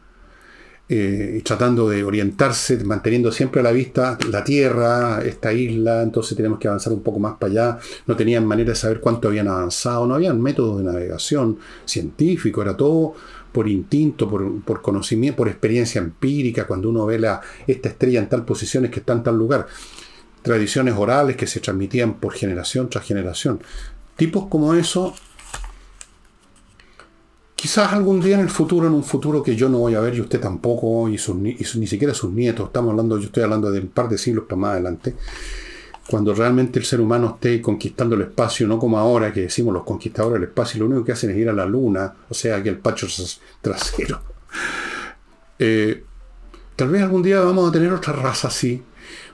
Eh, 0.87 1.41
tratando 1.43 1.89
de 1.89 2.03
orientarse, 2.03 2.77
manteniendo 2.85 3.31
siempre 3.31 3.59
a 3.59 3.63
la 3.63 3.71
vista 3.71 4.19
la 4.29 4.43
tierra, 4.43 5.19
esta 5.25 5.51
isla, 5.51 6.03
entonces 6.03 6.37
tenemos 6.37 6.59
que 6.59 6.67
avanzar 6.67 6.93
un 6.93 7.01
poco 7.01 7.19
más 7.19 7.37
para 7.39 7.51
allá. 7.51 7.79
No 8.05 8.15
tenían 8.15 8.45
manera 8.45 8.69
de 8.69 8.75
saber 8.75 8.99
cuánto 8.99 9.27
habían 9.27 9.47
avanzado, 9.47 10.05
no 10.05 10.13
habían 10.13 10.39
métodos 10.39 10.77
de 10.77 10.83
navegación 10.83 11.57
científico, 11.85 12.61
era 12.61 12.77
todo 12.77 13.15
por 13.55 13.69
instinto, 13.69 14.29
por, 14.29 14.81
conocimiento, 14.81 15.37
por 15.37 15.47
experiencia 15.47 15.99
empírica, 15.99 16.67
cuando 16.67 16.89
uno 16.89 17.05
ve 17.05 17.17
la, 17.17 17.39
esta 17.65 17.87
estrella 17.87 18.19
en 18.19 18.27
tal 18.27 18.43
posición 18.43 18.83
es 18.83 18.91
que 18.91 18.99
está 18.99 19.13
en 19.13 19.23
tal 19.23 19.37
lugar. 19.37 19.65
Tradiciones 20.41 20.93
orales 20.97 21.37
que 21.37 21.47
se 21.47 21.61
transmitían 21.61 22.15
por 22.15 22.33
generación 22.33 22.89
tras 22.89 23.05
generación. 23.05 23.61
Tipos 24.17 24.47
como 24.47 24.73
eso, 24.73 25.15
quizás 27.55 27.93
algún 27.93 28.19
día 28.19 28.35
en 28.35 28.41
el 28.41 28.49
futuro, 28.49 28.87
en 28.87 28.93
un 28.93 29.05
futuro 29.05 29.41
que 29.41 29.55
yo 29.55 29.69
no 29.69 29.79
voy 29.79 29.95
a 29.95 30.01
ver 30.01 30.15
y 30.15 30.19
usted 30.19 30.41
tampoco, 30.41 31.07
y, 31.07 31.17
ni 31.77 31.87
siquiera 31.87 32.13
sus 32.13 32.33
nietos, 32.33 32.67
estamos 32.67 32.91
hablando, 32.91 33.17
yo 33.17 33.27
estoy 33.27 33.43
hablando 33.43 33.71
de 33.71 33.79
un 33.79 33.87
par 33.87 34.09
de 34.09 34.17
siglos 34.17 34.43
para 34.49 34.59
más 34.59 34.71
adelante, 34.71 35.15
cuando 36.07 36.35
realmente 36.35 36.77
el 36.77 36.85
ser 36.85 37.01
humano 37.01 37.33
esté 37.35 37.61
conquistando 37.61 38.15
el 38.15 38.21
espacio, 38.21 38.67
no 38.67 38.77
como 38.77 38.99
ahora 38.99 39.33
que 39.33 39.41
decimos 39.41 39.73
los 39.73 39.83
conquistadores 39.83 40.39
del 40.39 40.49
espacio, 40.49 40.79
lo 40.79 40.85
único 40.85 41.03
que 41.03 41.13
hacen 41.13 41.31
es 41.31 41.37
ir 41.37 41.49
a 41.49 41.53
la 41.53 41.65
luna, 41.65 42.13
o 42.29 42.33
sea, 42.33 42.61
que 42.61 42.69
el 42.69 42.77
pacho 42.77 43.07
trasero. 43.61 44.21
Eh, 45.57 46.03
tal 46.75 46.89
vez 46.89 47.01
algún 47.01 47.23
día 47.23 47.39
vamos 47.39 47.69
a 47.69 47.71
tener 47.71 47.89
otra 47.93 48.11
raza 48.11 48.49
así, 48.49 48.83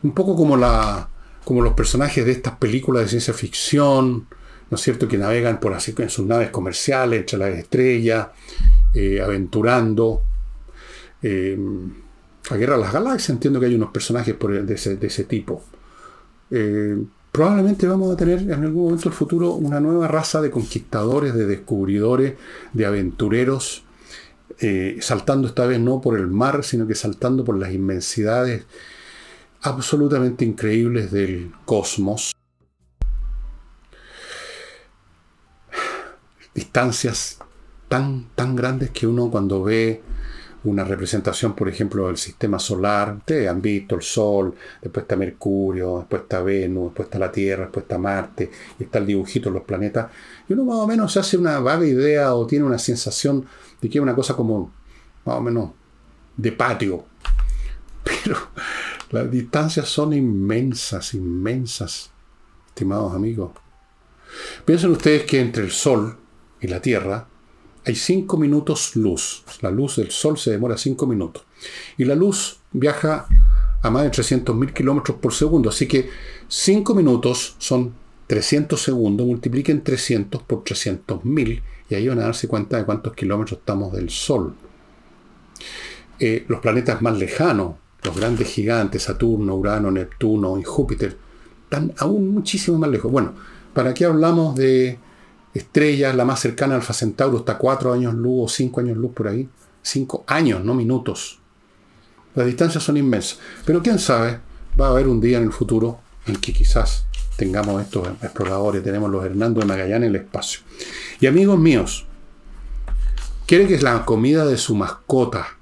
un 0.03 0.11
poco 0.13 0.35
como, 0.35 0.55
la, 0.55 1.09
como 1.43 1.63
los 1.63 1.73
personajes 1.73 2.23
de 2.23 2.33
estas 2.33 2.57
películas 2.57 3.01
de 3.01 3.09
ciencia 3.09 3.33
ficción, 3.33 4.27
¿no 4.69 4.75
es 4.75 4.81
cierto?, 4.81 5.07
que 5.07 5.17
navegan 5.17 5.59
por 5.59 5.73
así 5.73 5.95
en 5.97 6.11
sus 6.11 6.27
naves 6.27 6.51
comerciales, 6.51 7.21
entre 7.21 7.39
las 7.39 7.57
estrellas, 7.57 8.27
eh, 8.93 9.19
aventurando. 9.19 10.21
Eh, 11.23 11.57
la 12.51 12.57
guerra 12.57 12.75
de 12.75 12.81
las 12.81 12.93
galaxias, 12.93 13.31
entiendo 13.31 13.59
que 13.59 13.65
hay 13.65 13.73
unos 13.73 13.89
personajes 13.89 14.37
de 14.37 14.73
ese 14.75 15.23
tipo. 15.23 15.63
Eh, 16.51 17.01
probablemente 17.31 17.87
vamos 17.87 18.13
a 18.13 18.17
tener 18.17 18.39
en 18.39 18.51
algún 18.51 18.83
momento 18.83 19.09
del 19.09 19.17
futuro 19.17 19.53
una 19.53 19.79
nueva 19.79 20.07
raza 20.07 20.41
de 20.41 20.51
conquistadores, 20.51 21.33
de 21.33 21.45
descubridores, 21.45 22.35
de 22.73 22.85
aventureros, 22.85 23.83
eh, 24.59 24.97
saltando 25.01 25.47
esta 25.47 25.65
vez 25.65 25.79
no 25.79 26.01
por 26.01 26.19
el 26.19 26.27
mar, 26.27 26.63
sino 26.63 26.85
que 26.85 26.95
saltando 26.95 27.45
por 27.45 27.57
las 27.57 27.71
inmensidades 27.71 28.65
absolutamente 29.61 30.43
increíbles 30.43 31.11
del 31.11 31.53
cosmos. 31.65 32.33
Distancias 36.53 37.39
tan, 37.87 38.27
tan 38.35 38.55
grandes 38.55 38.89
que 38.89 39.07
uno 39.07 39.31
cuando 39.31 39.63
ve 39.63 40.01
una 40.63 40.83
representación, 40.83 41.53
por 41.53 41.67
ejemplo, 41.67 42.07
del 42.07 42.17
sistema 42.17 42.59
solar. 42.59 43.15
Ustedes 43.17 43.49
han 43.49 43.61
visto 43.61 43.95
el 43.95 44.01
Sol, 44.01 44.53
después 44.81 45.03
está 45.03 45.15
Mercurio, 45.15 45.99
después 45.99 46.23
está 46.23 46.41
Venus, 46.41 46.85
después 46.85 47.07
está 47.07 47.19
la 47.19 47.31
Tierra, 47.31 47.63
después 47.63 47.83
está 47.83 47.97
Marte, 47.97 48.51
y 48.79 48.83
está 48.83 48.99
el 48.99 49.07
dibujito 49.07 49.49
de 49.49 49.55
los 49.55 49.63
planetas. 49.63 50.11
Y 50.47 50.53
uno 50.53 50.65
más 50.65 50.77
o 50.77 50.87
menos 50.87 51.11
se 51.11 51.19
hace 51.19 51.37
una 51.37 51.59
vaga 51.59 51.85
idea 51.85 52.35
o 52.35 52.45
tiene 52.45 52.65
una 52.65 52.77
sensación 52.77 53.45
de 53.81 53.89
que 53.89 53.97
es 53.97 54.01
una 54.01 54.15
cosa 54.15 54.35
como, 54.35 54.71
más 55.25 55.37
o 55.37 55.41
menos, 55.41 55.71
de 56.37 56.51
patio. 56.51 57.05
Pero 58.03 58.37
las 59.09 59.31
distancias 59.31 59.89
son 59.89 60.13
inmensas, 60.13 61.13
inmensas, 61.15 62.11
estimados 62.67 63.15
amigos. 63.15 63.51
Piensen 64.63 64.91
ustedes 64.91 65.23
que 65.23 65.41
entre 65.41 65.63
el 65.63 65.71
Sol 65.71 66.17
y 66.61 66.67
la 66.67 66.81
Tierra 66.81 67.27
hay 67.85 67.95
5 67.95 68.37
minutos 68.37 68.95
luz. 68.95 69.43
La 69.61 69.71
luz 69.71 69.97
del 69.97 70.11
Sol 70.11 70.37
se 70.37 70.51
demora 70.51 70.77
5 70.77 71.07
minutos. 71.07 71.43
Y 71.97 72.05
la 72.05 72.15
luz 72.15 72.59
viaja 72.71 73.27
a 73.81 73.89
más 73.89 74.03
de 74.03 74.11
300.000 74.11 74.73
kilómetros 74.73 75.17
por 75.17 75.33
segundo. 75.33 75.69
Así 75.69 75.87
que 75.87 76.09
5 76.47 76.93
minutos 76.93 77.55
son 77.57 77.93
300 78.27 78.79
segundos. 78.79 79.25
Multipliquen 79.25 79.83
300 79.83 80.43
por 80.43 80.63
300.000 80.63 81.61
y 81.89 81.95
ahí 81.95 82.07
van 82.07 82.19
a 82.19 82.23
darse 82.23 82.47
cuenta 82.47 82.77
de 82.77 82.85
cuántos 82.85 83.13
kilómetros 83.13 83.59
estamos 83.59 83.91
del 83.91 84.09
Sol. 84.09 84.53
Eh, 86.19 86.45
los 86.47 86.59
planetas 86.59 87.01
más 87.01 87.17
lejanos, 87.17 87.75
los 88.03 88.15
grandes 88.15 88.47
gigantes, 88.47 89.03
Saturno, 89.03 89.55
Urano, 89.55 89.91
Neptuno 89.91 90.57
y 90.57 90.63
Júpiter, 90.63 91.17
están 91.63 91.93
aún 91.97 92.29
muchísimo 92.29 92.77
más 92.77 92.89
lejos. 92.89 93.11
Bueno, 93.11 93.33
¿para 93.73 93.93
qué 93.93 94.05
hablamos 94.05 94.55
de 94.55 94.99
estrellas, 95.53 96.15
la 96.15 96.25
más 96.25 96.39
cercana 96.39 96.75
Alfa 96.75 96.93
Centauro 96.93 97.37
está 97.37 97.57
cuatro 97.57 97.93
años 97.93 98.13
luz 98.13 98.45
o 98.45 98.47
cinco 98.47 98.79
años 98.79 98.97
luz 98.97 99.13
por 99.13 99.27
ahí. 99.27 99.49
Cinco 99.81 100.23
años, 100.27 100.63
no 100.63 100.73
minutos. 100.73 101.39
Las 102.35 102.45
distancias 102.45 102.83
son 102.83 102.97
inmensas. 102.97 103.39
Pero 103.65 103.81
quién 103.81 103.99
sabe, 103.99 104.39
va 104.79 104.87
a 104.87 104.89
haber 104.91 105.07
un 105.07 105.19
día 105.19 105.37
en 105.37 105.43
el 105.43 105.51
futuro 105.51 105.99
en 106.27 106.35
que 106.37 106.53
quizás 106.53 107.05
tengamos 107.35 107.81
estos 107.81 108.07
exploradores, 108.21 108.83
tenemos 108.83 109.09
los 109.09 109.25
Hernando 109.25 109.59
de 109.59 109.65
Magallanes 109.65 110.07
en 110.07 110.15
el 110.15 110.21
espacio. 110.21 110.61
Y 111.19 111.25
amigos 111.25 111.57
míos, 111.57 112.05
quiere 113.47 113.67
que 113.67 113.75
es 113.75 113.81
la 113.81 114.05
comida 114.05 114.45
de 114.45 114.57
su 114.57 114.75
mascota, 114.75 115.57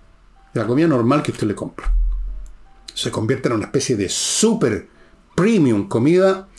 la 0.54 0.68
comida 0.68 0.88
normal 0.88 1.24
que 1.24 1.32
usted 1.32 1.48
le 1.48 1.56
compra. 1.56 1.94
se 2.94 3.12
convierta 3.12 3.48
en 3.48 3.56
una 3.56 3.66
especie 3.66 3.96
de 3.96 4.10
super 4.10 4.88
premium 5.36 5.88
comida, 5.88 6.50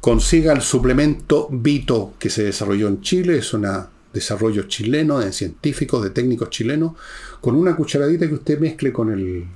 consiga 0.00 0.52
el 0.52 0.62
suplemento 0.62 1.48
Vito 1.50 2.14
que 2.18 2.30
se 2.30 2.44
desarrolló 2.44 2.88
en 2.88 3.00
Chile, 3.02 3.38
es 3.38 3.52
un 3.52 3.66
desarrollo 4.12 4.64
chileno 4.64 5.18
de 5.18 5.32
científicos, 5.32 6.02
de 6.02 6.10
técnicos 6.10 6.50
chilenos, 6.50 6.92
con 7.40 7.54
una 7.54 7.76
cucharadita 7.76 8.26
que 8.26 8.34
usted 8.34 8.58
mezcle 8.58 8.92
con 8.92 9.12
el, 9.12 9.46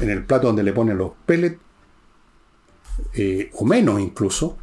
en 0.00 0.10
el 0.10 0.24
plato 0.24 0.48
donde 0.48 0.62
le 0.62 0.72
pone 0.72 0.94
los 0.94 1.12
pellets, 1.26 1.58
eh, 3.14 3.50
o 3.54 3.64
menos 3.64 4.00
incluso, 4.00 4.56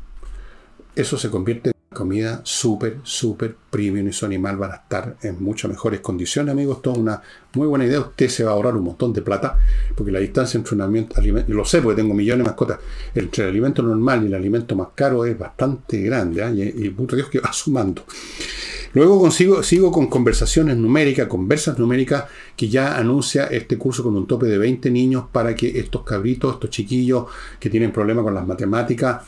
eso 0.95 1.17
se 1.17 1.29
convierte 1.29 1.69
en 1.69 1.80
comida 1.93 2.39
súper, 2.45 2.99
súper 3.03 3.53
premium 3.69 4.07
y 4.07 4.13
su 4.13 4.25
animal 4.25 4.55
van 4.55 4.71
a 4.71 4.75
estar 4.75 5.17
en 5.23 5.43
muchas 5.43 5.69
mejores 5.69 5.99
condiciones, 5.99 6.53
amigos. 6.53 6.77
Esto 6.77 6.93
es 6.93 6.97
una 6.97 7.21
muy 7.53 7.67
buena 7.67 7.85
idea. 7.85 7.99
Usted 7.99 8.29
se 8.29 8.45
va 8.45 8.51
a 8.51 8.53
ahorrar 8.53 8.77
un 8.77 8.85
montón 8.85 9.11
de 9.11 9.21
plata, 9.21 9.57
porque 9.93 10.11
la 10.11 10.19
distancia 10.19 10.57
entre 10.57 10.75
un 10.75 10.81
alimento, 10.81 11.19
alimento 11.19 11.51
lo 11.51 11.65
sé 11.65 11.81
porque 11.81 12.01
tengo 12.01 12.13
millones 12.13 12.45
de 12.45 12.49
mascotas, 12.49 12.79
entre 13.13 13.43
el 13.43 13.49
alimento 13.49 13.83
normal 13.83 14.23
y 14.23 14.27
el 14.27 14.35
alimento 14.35 14.73
más 14.75 14.87
caro 14.95 15.25
es 15.25 15.37
bastante 15.37 16.01
grande, 16.01 16.41
¿eh? 16.41 16.73
y, 16.77 16.85
y 16.85 16.89
puto 16.91 17.17
Dios 17.17 17.29
que 17.29 17.39
va 17.39 17.51
sumando. 17.53 18.05
Luego 18.93 19.19
consigo, 19.19 19.61
sigo 19.61 19.91
con 19.91 20.07
conversaciones 20.07 20.77
numéricas, 20.77 21.27
conversas 21.27 21.77
numéricas, 21.77 22.25
que 22.55 22.69
ya 22.69 22.97
anuncia 22.97 23.47
este 23.47 23.77
curso 23.77 24.01
con 24.01 24.15
un 24.15 24.27
tope 24.27 24.45
de 24.45 24.57
20 24.57 24.89
niños 24.91 25.25
para 25.29 25.55
que 25.55 25.77
estos 25.77 26.03
cabritos, 26.03 26.53
estos 26.53 26.69
chiquillos 26.69 27.25
que 27.59 27.69
tienen 27.69 27.91
problemas 27.91 28.23
con 28.23 28.33
las 28.33 28.47
matemáticas, 28.47 29.23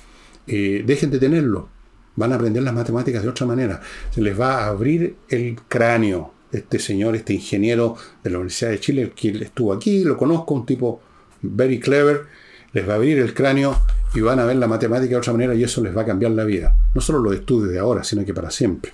eh, 0.48 0.84
dejen 0.86 1.12
de 1.12 1.20
tenerlo 1.20 1.73
van 2.16 2.32
a 2.32 2.36
aprender 2.36 2.64
las 2.64 2.74
matemáticas 2.74 3.24
de 3.24 3.30
otra 3.30 3.46
manera. 3.46 3.82
Se 4.12 4.22
les 4.22 4.40
va 4.40 4.64
a 4.64 4.68
abrir 4.68 5.16
el 5.30 5.56
cráneo. 5.68 6.34
Este 6.52 6.78
señor, 6.78 7.16
este 7.16 7.34
ingeniero 7.34 7.96
de 8.24 8.30
la 8.30 8.38
Universidad 8.38 8.70
de 8.70 8.80
Chile, 8.80 9.12
que 9.16 9.30
estuvo 9.30 9.74
aquí, 9.74 10.04
lo 10.04 10.18
conozco, 10.18 10.54
un 10.54 10.66
tipo 10.68 11.02
very 11.42 11.80
clever, 11.80 12.28
les 12.74 12.88
va 12.88 12.94
a 12.94 12.96
abrir 12.98 13.18
el 13.18 13.34
cráneo 13.34 13.76
y 14.14 14.22
van 14.22 14.40
a 14.40 14.46
ver 14.46 14.58
la 14.58 14.68
matemática 14.68 15.12
de 15.12 15.18
otra 15.18 15.34
manera 15.34 15.56
y 15.56 15.64
eso 15.64 15.82
les 15.82 15.96
va 15.96 16.04
a 16.04 16.06
cambiar 16.06 16.32
la 16.32 16.44
vida. 16.44 16.78
No 16.94 17.02
solo 17.02 17.20
los 17.20 17.34
estudios 17.34 17.72
de 17.72 17.80
ahora, 17.80 18.04
sino 18.04 18.24
que 18.24 18.34
para 18.34 18.52
siempre. 18.52 18.94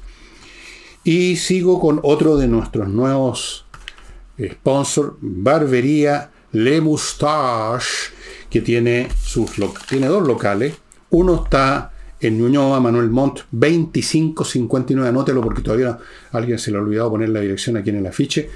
Y 1.04 1.36
sigo 1.36 1.80
con 1.80 2.00
otro 2.04 2.38
de 2.38 2.48
nuestros 2.48 2.88
nuevos 2.88 3.66
sponsors, 4.42 5.14
Barbería 5.20 6.32
Le 6.52 6.82
Moustache, 6.82 8.14
que 8.50 8.62
tiene, 8.62 9.10
sus, 9.22 9.52
tiene 9.88 10.08
dos 10.08 10.26
locales. 10.26 10.76
Uno 11.10 11.44
está 11.44 11.92
en 12.22 12.38
Ñuñoa, 12.38 12.80
Manuel 12.80 13.10
Montt, 13.10 13.42
2559, 13.52 15.10
anótelo 15.10 15.42
porque 15.42 15.62
todavía 15.62 15.98
alguien 16.32 16.60
se 16.60 16.72
le 16.72 16.78
ha 16.78 16.82
olvidado 16.82 17.12
poner 17.12 17.30
la 17.30 17.40
dirección 17.40 17.78
aquí 17.78 17.92
en 17.92 17.98
el 17.98 18.08
afiche. 18.08 18.50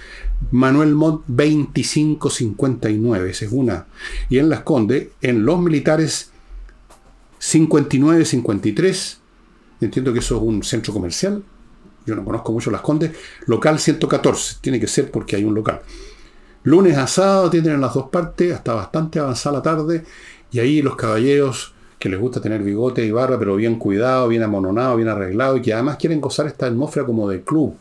Manuel 0.51 0.93
Montt, 0.93 1.23
2559, 1.27 3.29
esa 3.29 3.45
es 3.45 3.51
una. 3.51 3.85
Y 4.29 4.39
en 4.39 4.49
Las 4.49 4.61
Condes, 4.61 5.09
en 5.21 5.45
Los 5.45 5.59
Militares, 5.59 6.31
5953, 7.39 9.19
entiendo 9.81 10.13
que 10.13 10.19
eso 10.19 10.37
es 10.37 10.41
un 10.41 10.63
centro 10.63 10.93
comercial, 10.93 11.43
yo 12.05 12.15
no 12.15 12.25
conozco 12.25 12.51
mucho 12.51 12.71
Las 12.71 12.81
Condes, 12.81 13.11
local 13.47 13.79
114, 13.79 14.57
tiene 14.61 14.79
que 14.79 14.87
ser 14.87 15.09
porque 15.09 15.37
hay 15.37 15.43
un 15.43 15.53
local. 15.53 15.81
Lunes 16.63 16.97
a 16.97 17.07
sábado 17.07 17.49
tienen 17.49 17.81
las 17.81 17.93
dos 17.93 18.09
partes, 18.09 18.53
hasta 18.53 18.73
bastante 18.73 19.19
avanzada 19.19 19.57
la 19.57 19.61
tarde, 19.61 20.03
y 20.51 20.59
ahí 20.59 20.81
los 20.81 20.95
caballeros 20.95 21.72
que 22.03 22.09
les 22.09 22.19
gusta 22.19 22.41
tener 22.41 22.61
bigote 22.61 23.05
y 23.05 23.11
barba, 23.11 23.39
pero 23.39 23.55
bien 23.55 23.79
cuidado, 23.79 24.27
bien 24.27 24.43
amononado, 24.43 24.97
bien 24.97 25.07
arreglado, 25.07 25.55
y 25.55 25.61
que 25.61 25.71
además 25.71 25.95
quieren 25.95 26.19
gozar 26.19 26.47
esta 26.47 26.65
atmósfera 26.65 27.05
como 27.05 27.29
de 27.29 27.43
club. 27.43 27.77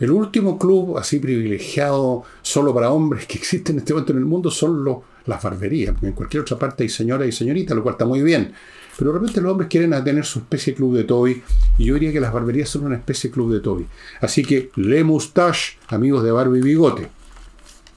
El 0.00 0.10
último 0.10 0.58
club 0.58 0.96
así 0.96 1.18
privilegiado 1.18 2.22
solo 2.40 2.72
para 2.72 2.90
hombres 2.90 3.26
que 3.26 3.34
existe 3.38 3.72
en 3.72 3.80
este 3.80 3.92
momento 3.92 4.12
en 4.12 4.18
el 4.20 4.24
mundo 4.24 4.50
son 4.50 4.82
los, 4.82 5.00
las 5.26 5.42
barberías. 5.42 5.94
En 6.00 6.12
cualquier 6.12 6.40
otra 6.40 6.58
parte 6.58 6.84
hay 6.84 6.88
señoras 6.88 7.28
y 7.28 7.32
señoritas, 7.32 7.76
lo 7.76 7.82
cual 7.82 7.92
está 7.92 8.06
muy 8.06 8.22
bien. 8.22 8.54
Pero 8.96 9.12
de 9.12 9.18
repente 9.18 9.42
los 9.42 9.52
hombres 9.52 9.68
quieren 9.68 10.02
tener 10.02 10.24
su 10.24 10.38
especie 10.38 10.72
de 10.72 10.76
club 10.78 10.96
de 10.96 11.04
Toby. 11.04 11.42
Y 11.76 11.84
yo 11.84 11.92
diría 11.92 12.10
que 12.10 12.20
las 12.20 12.32
barberías 12.32 12.70
son 12.70 12.86
una 12.86 12.96
especie 12.96 13.28
de 13.28 13.34
club 13.34 13.52
de 13.52 13.60
Toby. 13.60 13.86
Así 14.22 14.46
que 14.46 14.70
Le 14.76 15.04
Moustache, 15.04 15.76
amigos 15.88 16.24
de 16.24 16.30
barba 16.30 16.56
y 16.56 16.62
bigote. 16.62 17.06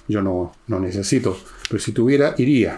Yo 0.09 0.21
no, 0.21 0.53
no 0.67 0.81
necesito, 0.81 1.37
pero 1.69 1.81
si 1.81 1.93
tuviera, 1.93 2.35
iría. 2.37 2.75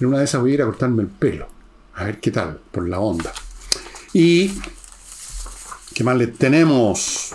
En 0.00 0.06
una 0.06 0.20
de 0.20 0.24
esas 0.24 0.40
voy 0.40 0.52
a 0.52 0.54
ir 0.54 0.62
a 0.62 0.64
cortarme 0.64 1.02
el 1.02 1.08
pelo. 1.08 1.57
A 1.98 2.04
ver 2.04 2.20
qué 2.20 2.30
tal, 2.30 2.60
por 2.70 2.88
la 2.88 3.00
onda. 3.00 3.32
Y, 4.12 4.52
¿qué 5.94 6.04
más 6.04 6.16
le 6.16 6.28
tenemos? 6.28 7.34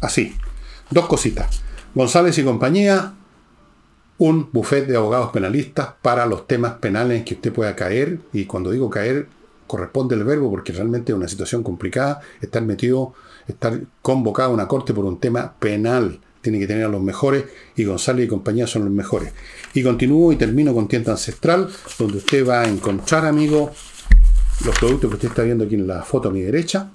Así, 0.00 0.34
dos 0.90 1.06
cositas. 1.06 1.62
González 1.94 2.36
y 2.38 2.42
compañía, 2.42 3.14
un 4.18 4.50
buffet 4.52 4.88
de 4.88 4.96
abogados 4.96 5.30
penalistas 5.30 5.90
para 6.02 6.26
los 6.26 6.48
temas 6.48 6.72
penales 6.74 7.18
en 7.18 7.24
que 7.24 7.34
usted 7.34 7.52
pueda 7.52 7.76
caer. 7.76 8.18
Y 8.32 8.46
cuando 8.46 8.72
digo 8.72 8.90
caer, 8.90 9.28
corresponde 9.68 10.16
el 10.16 10.24
verbo 10.24 10.50
porque 10.50 10.72
realmente 10.72 11.12
es 11.12 11.16
una 11.16 11.28
situación 11.28 11.62
complicada 11.62 12.20
estar 12.40 12.62
metido, 12.62 13.14
estar 13.46 13.80
convocado 14.02 14.50
a 14.50 14.54
una 14.54 14.66
corte 14.66 14.92
por 14.92 15.04
un 15.04 15.20
tema 15.20 15.54
penal 15.60 16.18
tiene 16.44 16.60
que 16.60 16.66
tener 16.68 16.84
a 16.84 16.88
los 16.88 17.02
mejores 17.02 17.44
y 17.74 17.84
González 17.84 18.26
y 18.26 18.28
compañía 18.28 18.68
son 18.68 18.84
los 18.84 18.92
mejores. 18.92 19.32
Y 19.72 19.82
continúo 19.82 20.30
y 20.30 20.36
termino 20.36 20.72
con 20.72 20.86
tienda 20.86 21.12
ancestral, 21.12 21.68
donde 21.98 22.18
usted 22.18 22.46
va 22.46 22.60
a 22.60 22.68
encontrar, 22.68 23.24
amigo, 23.24 23.72
los 24.64 24.78
productos 24.78 25.10
que 25.10 25.16
usted 25.16 25.28
está 25.30 25.42
viendo 25.42 25.64
aquí 25.64 25.74
en 25.74 25.88
la 25.88 26.02
foto 26.02 26.28
a 26.28 26.32
mi 26.32 26.42
derecha. 26.42 26.90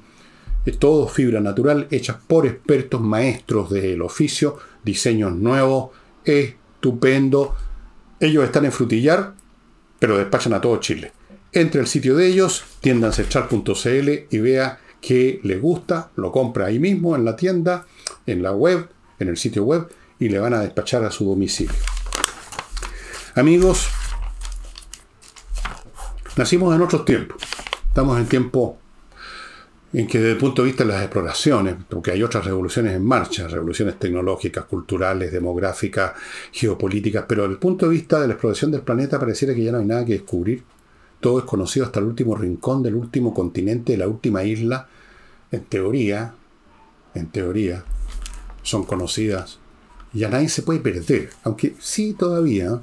Es 0.66 0.78
todo 0.78 1.08
fibra 1.08 1.42
natural, 1.42 1.88
hechas 1.90 2.18
por 2.28 2.46
expertos, 2.46 3.02
maestros 3.02 3.72
del 3.72 4.02
oficio, 4.02 4.58
diseños 4.84 5.34
nuevos, 5.34 5.90
estupendo. 6.24 7.56
Ellos 8.20 8.44
están 8.44 8.66
en 8.66 8.72
Frutillar, 8.72 9.34
pero 9.98 10.18
despachan 10.18 10.54
a 10.54 10.62
todo 10.62 10.78
Chile. 10.78 11.12
Entre 11.52 11.82
al 11.82 11.88
sitio 11.88 12.16
de 12.16 12.28
ellos, 12.28 12.64
tiendaancestral.cl 12.82 14.10
y 14.30 14.38
vea 14.38 14.80
qué 15.02 15.40
le 15.44 15.58
gusta, 15.58 16.12
lo 16.16 16.32
compra 16.32 16.68
ahí 16.68 16.78
mismo 16.78 17.16
en 17.16 17.26
la 17.26 17.36
tienda, 17.36 17.88
en 18.28 18.44
la 18.44 18.52
web, 18.52 18.90
en 19.19 19.27
el 19.27 19.38
sitio 19.38 19.63
web 19.63 19.88
y 20.19 20.29
le 20.29 20.39
van 20.39 20.53
a 20.53 20.62
despachar 20.62 21.03
a 21.03 21.12
su 21.12 21.25
domicilio. 21.25 21.75
Amigos, 23.36 23.88
nacimos 26.36 26.75
en 26.75 26.82
otros 26.82 27.05
tiempos. 27.05 27.41
Estamos 27.88 28.19
en 28.19 28.27
tiempo 28.27 28.77
en 29.93 30.08
que 30.08 30.19
desde 30.19 30.32
el 30.34 30.38
punto 30.38 30.62
de 30.62 30.67
vista 30.67 30.84
de 30.84 30.91
las 30.93 31.01
exploraciones, 31.01 31.75
porque 31.89 32.12
hay 32.12 32.21
otras 32.21 32.45
revoluciones 32.45 32.93
en 32.93 33.03
marcha, 33.03 33.47
revoluciones 33.47 33.97
tecnológicas, 33.97 34.65
culturales, 34.65 35.32
demográficas, 35.32 36.13
geopolíticas, 36.51 37.25
pero 37.27 37.43
desde 37.43 37.53
el 37.53 37.60
punto 37.60 37.88
de 37.88 37.93
vista 37.93 38.19
de 38.19 38.27
la 38.27 38.34
exploración 38.34 38.71
del 38.71 38.82
planeta 38.82 39.19
pareciera 39.19 39.55
que 39.55 39.63
ya 39.63 39.71
no 39.71 39.79
hay 39.79 39.86
nada 39.86 40.05
que 40.05 40.13
descubrir. 40.13 40.63
Todo 41.19 41.39
es 41.39 41.45
conocido 41.45 41.86
hasta 41.86 41.99
el 41.99 42.05
último 42.05 42.36
rincón 42.36 42.84
del 42.84 42.95
último 42.95 43.34
continente, 43.34 43.93
de 43.93 43.97
la 43.97 44.08
última 44.08 44.43
isla. 44.43 44.88
En 45.51 45.65
teoría, 45.65 46.34
en 47.15 47.27
teoría, 47.27 47.84
son 48.63 48.84
conocidas. 48.84 49.60
Ya 50.13 50.30
nadie 50.30 50.50
se 50.50 50.63
puede 50.63 50.80
perder. 50.80 51.30
Aunque 51.43 51.76
sí 51.80 52.13
todavía, 52.13 52.82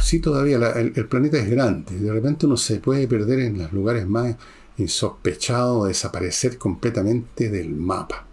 sí 0.00 0.20
todavía 0.20 0.56
el, 0.56 1.06
planeta 1.06 1.38
es 1.38 1.50
grande. 1.50 1.98
De 1.98 2.12
repente 2.12 2.46
uno 2.46 2.56
se 2.56 2.76
puede 2.80 3.06
perder 3.06 3.40
en 3.40 3.58
los 3.58 3.72
lugares 3.72 4.06
más 4.06 4.36
insospechados, 4.78 5.88
desaparecer 5.88 6.58
completamente 6.58 7.50
del 7.50 7.70
mapa. 7.70 8.26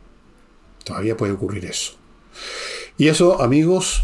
Todavía 0.83 1.17
puede 1.17 1.33
ocurrir 1.33 1.65
eso. 1.65 1.93
Y 2.97 3.09
eso, 3.09 3.41
amigos, 3.41 4.03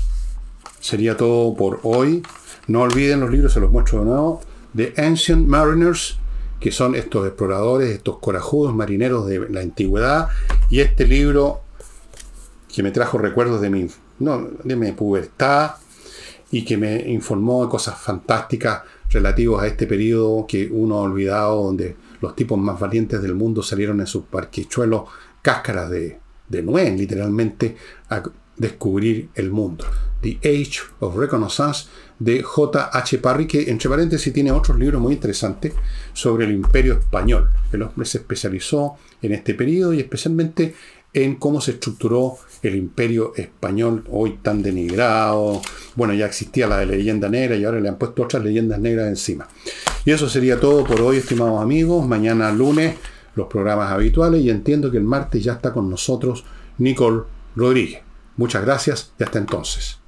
sería 0.79 1.15
todo 1.15 1.55
por 1.55 1.79
hoy. 1.83 2.23
No 2.67 2.81
olviden 2.81 3.21
los 3.21 3.31
libros, 3.31 3.53
se 3.53 3.59
los 3.59 3.71
muestro 3.71 3.99
de 3.99 4.05
nuevo. 4.05 4.41
The 4.75 4.93
Ancient 4.97 5.47
Mariners, 5.47 6.17
que 6.59 6.71
son 6.71 6.95
estos 6.95 7.25
exploradores, 7.25 7.89
estos 7.89 8.19
corajudos 8.19 8.75
marineros 8.75 9.25
de 9.27 9.49
la 9.49 9.61
antigüedad. 9.61 10.27
Y 10.69 10.81
este 10.81 11.07
libro 11.07 11.61
que 12.73 12.83
me 12.83 12.91
trajo 12.91 13.17
recuerdos 13.17 13.61
de 13.61 13.69
mi, 13.69 13.87
no, 14.19 14.49
de 14.63 14.75
mi 14.75 14.91
pubertad 14.93 15.73
y 16.51 16.65
que 16.65 16.75
me 16.75 17.09
informó 17.11 17.63
de 17.63 17.69
cosas 17.69 17.99
fantásticas 17.99 18.81
relativas 19.09 19.63
a 19.63 19.67
este 19.67 19.85
periodo 19.85 20.45
que 20.47 20.67
uno 20.71 20.97
ha 20.97 21.01
olvidado, 21.01 21.65
donde 21.65 21.95
los 22.19 22.35
tipos 22.35 22.57
más 22.57 22.79
valientes 22.79 23.21
del 23.21 23.35
mundo 23.35 23.61
salieron 23.61 23.99
en 23.99 24.07
sus 24.07 24.23
parquichuelos 24.23 25.03
cáscaras 25.41 25.89
de, 25.89 26.19
de 26.49 26.63
nuez, 26.63 26.97
literalmente, 26.97 27.75
a 28.09 28.23
descubrir 28.57 29.29
el 29.35 29.51
mundo. 29.51 29.85
The 30.21 30.39
Age 30.43 30.79
of 30.99 31.15
Reconnaissance 31.15 31.87
de 32.17 32.41
J.H. 32.41 33.17
Parry, 33.19 33.45
que 33.45 33.69
entre 33.69 33.89
paréntesis 33.89 34.33
tiene 34.33 34.51
otros 34.51 34.79
libros 34.79 35.01
muy 35.01 35.13
interesantes 35.13 35.73
sobre 36.13 36.45
el 36.45 36.51
imperio 36.51 36.93
español. 36.93 37.49
El 37.71 37.83
hombre 37.83 38.05
se 38.05 38.19
especializó 38.19 38.95
en 39.21 39.33
este 39.33 39.53
periodo 39.53 39.93
y 39.93 39.99
especialmente 39.99 40.73
en 41.13 41.35
cómo 41.35 41.61
se 41.61 41.71
estructuró 41.71 42.37
el 42.63 42.75
imperio 42.75 43.33
español, 43.35 44.05
hoy 44.09 44.39
tan 44.41 44.63
denigrado. 44.63 45.61
Bueno, 45.95 46.13
ya 46.13 46.25
existía 46.25 46.65
la 46.65 46.79
de 46.79 46.85
leyenda 46.85 47.29
negra 47.29 47.55
y 47.55 47.65
ahora 47.65 47.79
le 47.79 47.89
han 47.89 47.97
puesto 47.97 48.23
otras 48.23 48.43
leyendas 48.43 48.79
negras 48.79 49.09
encima. 49.09 49.47
Y 50.05 50.11
eso 50.11 50.27
sería 50.29 50.59
todo 50.59 50.83
por 50.83 51.01
hoy, 51.01 51.17
estimados 51.17 51.61
amigos. 51.61 52.07
Mañana 52.07 52.51
lunes 52.51 52.95
los 53.35 53.47
programas 53.47 53.91
habituales 53.91 54.41
y 54.41 54.49
entiendo 54.49 54.89
que 54.89 54.97
el 54.97 55.03
martes 55.03 55.43
ya 55.43 55.53
está 55.53 55.73
con 55.73 55.89
nosotros 55.89 56.45
Nicole 56.77 57.23
Rodríguez. 57.55 58.01
Muchas 58.37 58.63
gracias 58.63 59.13
y 59.19 59.23
hasta 59.23 59.39
entonces. 59.39 60.02